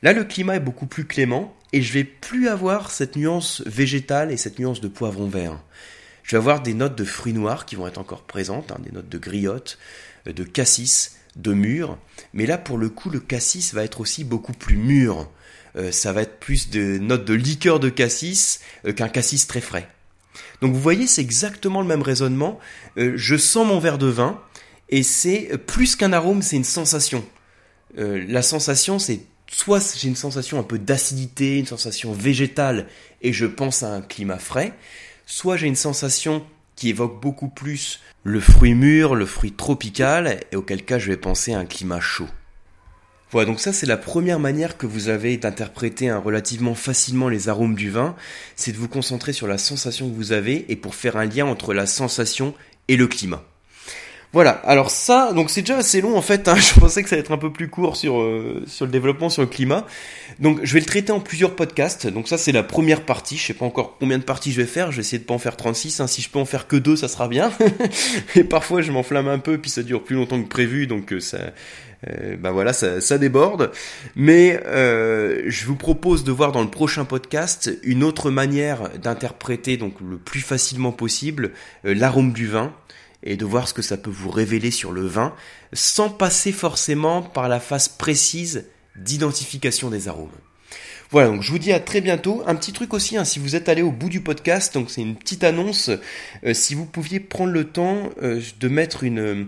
Là, 0.02 0.14
le 0.14 0.24
climat 0.24 0.56
est 0.56 0.62
beaucoup 0.62 0.88
plus 0.88 1.06
clément 1.06 1.56
et 1.74 1.82
je 1.82 1.94
vais 1.94 2.04
plus 2.04 2.48
avoir 2.48 2.90
cette 2.90 3.16
nuance 3.16 3.62
végétale 3.66 4.32
et 4.32 4.38
cette 4.38 4.60
nuance 4.60 4.82
de 4.82 4.88
poivron 4.88 5.28
vert. 5.28 5.60
Je 6.30 6.36
vais 6.36 6.38
avoir 6.38 6.62
des 6.62 6.74
notes 6.76 6.96
de 6.96 7.04
fruits 7.04 7.34
noirs 7.34 7.66
qui 7.66 7.76
vont 7.76 7.88
être 7.88 7.98
encore 7.98 8.24
présentes, 8.24 8.72
hein, 8.72 8.78
des 8.80 8.92
notes 8.92 9.10
de 9.10 9.18
griotte, 9.18 9.80
euh, 10.28 10.34
de 10.34 10.44
cassis, 10.44 11.18
de 11.36 11.54
mûr. 11.54 11.98
Mais 12.34 12.46
là, 12.46 12.58
pour 12.58 12.78
le 12.78 12.90
coup, 12.90 13.10
le 13.10 13.20
cassis 13.20 13.74
va 13.74 13.84
être 13.84 14.00
aussi 14.00 14.24
beaucoup 14.24 14.54
plus 14.54 14.78
mûr. 14.78 15.30
Euh, 15.76 15.92
ça 15.92 16.14
va 16.14 16.22
être 16.22 16.40
plus 16.40 16.70
de 16.70 17.00
notes 17.00 17.26
de 17.26 17.34
liqueur 17.34 17.80
de 17.80 17.90
cassis 17.90 18.62
qu'un 18.96 19.10
cassis 19.10 19.48
très 19.48 19.62
frais. 19.62 19.90
Donc 20.62 20.74
vous 20.74 20.80
voyez, 20.80 21.08
c'est 21.08 21.22
exactement 21.22 21.82
le 21.82 21.88
même 21.88 22.02
raisonnement. 22.02 22.60
Euh, 22.98 23.14
je 23.16 23.36
sens 23.36 23.68
mon 23.68 23.80
verre 23.80 23.98
de 23.98 24.08
vin 24.08 24.42
et 24.90 25.04
c'est 25.04 25.50
euh, 25.54 25.58
plus 25.58 25.96
qu'un 25.96 26.14
arôme, 26.14 26.42
c'est 26.42 26.58
une 26.58 26.64
sensation. 26.64 27.26
Euh, 27.98 28.24
la 28.28 28.42
sensation, 28.42 29.00
c'est 29.00 29.22
soit 29.52 29.96
j'ai 29.98 30.08
une 30.08 30.16
sensation 30.16 30.60
un 30.60 30.64
peu 30.64 30.78
d'acidité, 30.78 31.58
une 31.58 31.66
sensation 31.66 32.12
végétale 32.14 32.88
et 33.22 33.34
je 33.34 33.46
pense 33.46 33.84
à 33.84 33.94
un 33.94 34.02
climat 34.02 34.38
frais, 34.38 34.74
soit 35.30 35.58
j'ai 35.58 35.68
une 35.68 35.76
sensation 35.76 36.44
qui 36.76 36.90
évoque 36.90 37.22
beaucoup 37.22 37.50
plus 37.50 38.02
le 38.24 38.40
fruit 38.40 38.74
mûr, 38.74 39.16
le 39.16 39.28
fruit 39.28 39.52
tropical 39.52 40.40
et 40.52 40.56
auquel 40.56 40.84
cas 40.84 40.98
je 40.98 41.12
vais 41.12 41.18
penser 41.18 41.54
à 41.54 41.60
un 41.60 41.66
climat 41.66 42.02
chaud. 42.02 42.28
Voilà, 43.32 43.46
donc 43.46 43.60
ça 43.60 43.72
c'est 43.72 43.86
la 43.86 43.96
première 43.96 44.40
manière 44.40 44.76
que 44.76 44.88
vous 44.88 45.08
avez 45.08 45.38
d'interpréter 45.38 46.12
relativement 46.12 46.74
facilement 46.74 47.30
les 47.30 47.48
arômes 47.48 47.76
du 47.76 47.92
vin, 47.92 48.16
c'est 48.56 48.72
de 48.72 48.78
vous 48.78 48.88
concentrer 48.88 49.32
sur 49.32 49.46
la 49.46 49.60
sensation 49.60 50.10
que 50.10 50.16
vous 50.16 50.32
avez 50.32 50.66
et 50.72 50.76
pour 50.76 50.96
faire 50.96 51.16
un 51.16 51.26
lien 51.26 51.46
entre 51.46 51.76
la 51.76 51.86
sensation 51.86 52.56
et 52.88 52.98
le 52.98 53.06
climat. 53.06 53.44
Voilà, 54.32 54.52
alors 54.64 54.92
ça, 54.92 55.34
donc 55.34 55.50
c'est 55.50 55.62
déjà 55.62 55.78
assez 55.78 56.02
long 56.02 56.16
en 56.16 56.22
fait, 56.22 56.48
hein. 56.48 56.56
je 56.76 56.80
pensais 56.80 57.02
que 57.02 57.10
ça 57.10 57.16
allait 57.16 57.22
être 57.22 57.32
un 57.32 57.38
peu 57.38 57.52
plus 57.52 57.68
court 57.68 57.98
sur, 57.98 58.22
euh, 58.22 58.64
sur 58.68 58.86
le 58.86 58.92
développement, 58.92 59.30
sur 59.30 59.42
le 59.42 59.48
climat. 59.48 59.88
Donc 60.38 60.60
je 60.62 60.72
vais 60.76 60.80
le 60.80 60.86
traiter 60.86 61.12
en 61.12 61.20
plusieurs 61.20 61.56
podcasts, 61.56 62.06
donc 62.06 62.28
ça 62.28 62.38
c'est 62.38 62.52
la 62.52 62.62
première 62.62 63.02
partie, 63.02 63.38
je 63.38 63.48
sais 63.48 63.56
pas 63.56 63.66
encore 63.66 63.98
combien 64.00 64.20
de 64.20 64.24
parties 64.24 64.52
je 64.52 64.62
vais 64.62 64.68
faire, 64.68 64.92
je 64.92 64.98
vais 64.98 65.02
essayer 65.02 65.18
de 65.18 65.24
pas 65.24 65.34
en 65.34 65.40
faire 65.40 65.58
36, 65.58 66.00
hein. 66.00 66.06
si 66.06 66.22
je 66.22 66.30
peux 66.30 66.38
en 66.38 66.46
faire 66.46 66.68
que 66.68 66.76
deux 66.76 66.96
ça 66.96 67.08
sera 67.08 67.28
bien. 67.28 67.52
Et 68.36 68.44
parfois 68.44 68.84
je 68.84 68.92
m'enflamme 68.92 69.28
un 69.28 69.40
peu, 69.40 69.58
puis 69.58 69.72
ça 69.72 69.82
dure 69.82 70.04
plus 70.04 70.16
longtemps 70.16 70.42
que 70.42 70.48
prévu, 70.48 70.86
donc 70.86 71.12
euh, 71.12 71.20
ça... 71.20 71.40
Euh, 72.08 72.38
bah 72.38 72.52
voilà, 72.52 72.72
ça, 72.72 73.18
déborde. 73.18 73.72
Mais 74.16 74.62
je 74.66 75.66
vous 75.66 75.76
propose 75.76 76.24
de 76.24 76.32
voir 76.32 76.54
dans 76.54 76.62
le 76.62 76.70
prochain 76.70 77.04
podcast 77.04 77.78
une 77.84 78.06
autre 78.06 78.32
manière 78.32 78.90
d'interpréter 79.00 79.76
donc 79.76 79.96
le 80.00 80.18
plus 80.18 80.40
facilement 80.40 80.94
possible 80.94 81.52
l'arôme 81.84 82.32
du 82.32 82.48
vin 82.48 82.72
et 83.24 83.38
de 83.38 83.46
voir 83.46 83.68
ce 83.68 83.74
que 83.74 83.82
ça 83.82 83.98
peut 83.98 84.10
vous 84.10 84.32
révéler 84.32 84.72
sur 84.72 84.92
le 84.92 85.06
vin, 85.06 85.34
sans 85.74 86.10
passer 86.10 86.52
forcément 86.52 87.22
par 87.22 87.50
la 87.50 87.60
phase 87.60 87.88
précise 87.88 88.66
d'identification 88.96 89.90
des 89.90 90.08
arômes. 90.08 90.30
Voilà, 91.12 91.30
donc 91.30 91.42
je 91.42 91.52
vous 91.52 91.58
dis 91.58 91.72
à 91.72 91.80
très 91.80 92.02
bientôt. 92.02 92.44
Un 92.46 92.54
petit 92.56 92.72
truc 92.72 92.94
aussi, 92.94 93.18
hein, 93.18 93.26
si 93.26 93.40
vous 93.40 93.56
êtes 93.56 93.68
allé 93.68 93.82
au 93.82 93.92
bout 93.92 94.10
du 94.10 94.22
podcast, 94.22 94.76
donc 94.76 94.92
c'est 94.92 95.02
une 95.02 95.16
petite 95.16 95.44
annonce, 95.44 95.90
euh, 96.44 96.54
si 96.54 96.76
vous 96.76 96.86
pouviez 96.86 97.20
prendre 97.20 97.52
le 97.52 97.64
temps 97.64 98.12
euh, 98.22 98.40
de 98.60 98.68
mettre 98.68 99.06
euh, 99.06 99.46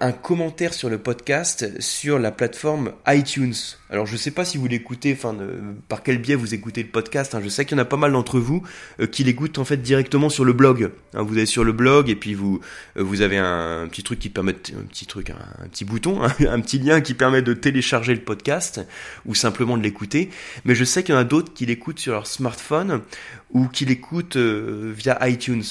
un 0.00 0.12
commentaire 0.12 0.74
sur 0.74 0.90
le 0.90 0.98
podcast 0.98 1.80
sur 1.80 2.18
la 2.18 2.30
plateforme 2.30 2.92
iTunes. 3.06 3.54
Alors 3.90 4.04
je 4.04 4.16
sais 4.16 4.30
pas 4.30 4.44
si 4.44 4.58
vous 4.58 4.66
l'écoutez, 4.68 5.14
enfin 5.14 5.34
par 5.88 6.02
quel 6.02 6.18
biais 6.18 6.34
vous 6.34 6.52
écoutez 6.52 6.82
le 6.82 6.88
podcast. 6.88 7.34
Hein. 7.34 7.40
Je 7.42 7.48
sais 7.48 7.64
qu'il 7.64 7.76
y 7.76 7.80
en 7.80 7.82
a 7.82 7.86
pas 7.86 7.96
mal 7.96 8.12
d'entre 8.12 8.38
vous 8.38 8.62
euh, 9.00 9.06
qui 9.06 9.24
l'écoutent 9.24 9.58
en 9.58 9.64
fait 9.64 9.78
directement 9.78 10.28
sur 10.28 10.44
le 10.44 10.52
blog. 10.52 10.90
Hein, 11.14 11.22
vous 11.22 11.34
allez 11.34 11.46
sur 11.46 11.64
le 11.64 11.72
blog 11.72 12.10
et 12.10 12.16
puis 12.16 12.34
vous 12.34 12.60
euh, 12.96 13.02
vous 13.02 13.22
avez 13.22 13.38
un, 13.38 13.88
petit 13.90 14.02
truc 14.02 14.18
qui 14.18 14.28
permet 14.28 14.52
un 14.52 14.84
petit 14.84 15.06
truc, 15.06 15.30
un, 15.30 15.68
petit 15.68 15.86
bouton, 15.86 16.22
un 16.48 16.60
petit 16.60 16.78
lien 16.78 17.00
qui 17.00 17.14
permet 17.14 17.40
de 17.40 17.54
télécharger 17.54 18.14
le 18.14 18.20
podcast 18.20 18.80
ou 19.24 19.34
simplement 19.34 19.78
de 19.78 19.82
l'écouter. 19.82 20.28
Mais 20.66 20.74
je 20.74 20.84
sais 20.84 21.02
qu'il 21.02 21.14
y 21.14 21.18
en 21.18 21.20
a 21.20 21.24
d'autres 21.24 21.54
qui 21.54 21.64
l'écoutent 21.64 21.98
sur 21.98 22.12
leur 22.12 22.26
smartphone 22.26 23.00
ou 23.52 23.68
qui 23.68 23.86
l'écoutent 23.86 24.36
via 24.36 25.26
iTunes. 25.26 25.64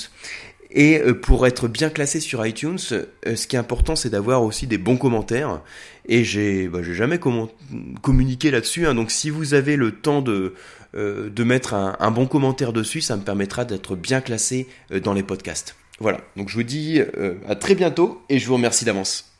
Et 0.71 0.99
euh, 0.99 1.13
pour 1.13 1.47
être 1.47 1.67
bien 1.67 1.89
classé 1.89 2.19
sur 2.19 2.45
iTunes, 2.45 2.77
euh, 2.91 3.35
ce 3.35 3.47
qui 3.47 3.55
est 3.55 3.59
important, 3.59 3.95
c'est 3.95 4.09
d'avoir 4.09 4.43
aussi 4.43 4.67
des 4.67 4.77
bons 4.77 4.97
commentaires. 4.97 5.61
Et 6.07 6.23
j'ai 6.23 6.67
bah, 6.67 6.79
jamais 6.83 7.19
communiqué 8.01 8.51
là-dessus. 8.51 8.87
Hein. 8.87 8.95
donc 8.95 9.11
si 9.11 9.29
vous 9.29 9.53
avez 9.53 9.75
le 9.75 9.91
temps 9.91 10.21
de, 10.21 10.53
euh, 10.95 11.29
de 11.29 11.43
mettre 11.43 11.73
un, 11.73 11.95
un, 11.99 12.11
bon 12.11 12.27
commentaire 12.27 12.73
dessus, 12.73 13.01
ça 13.01 13.15
me 13.17 13.21
permettra 13.21 13.65
d'être 13.65 13.95
bien 13.95 14.21
classé 14.21 14.67
dans 15.03 15.13
les 15.13 15.23
podcasts. 15.23 15.75
Voilà, 15.99 16.21
donc 16.35 16.49
je 16.49 16.53
vous 16.53 16.63
dis 16.63 17.01
à 17.47 17.55
très 17.55 17.73
bientôt 17.73 18.21
et 18.29 18.37
je 18.37 18.47
vous 18.47 18.53
remercie 18.53 18.85
d'avance. 18.85 19.33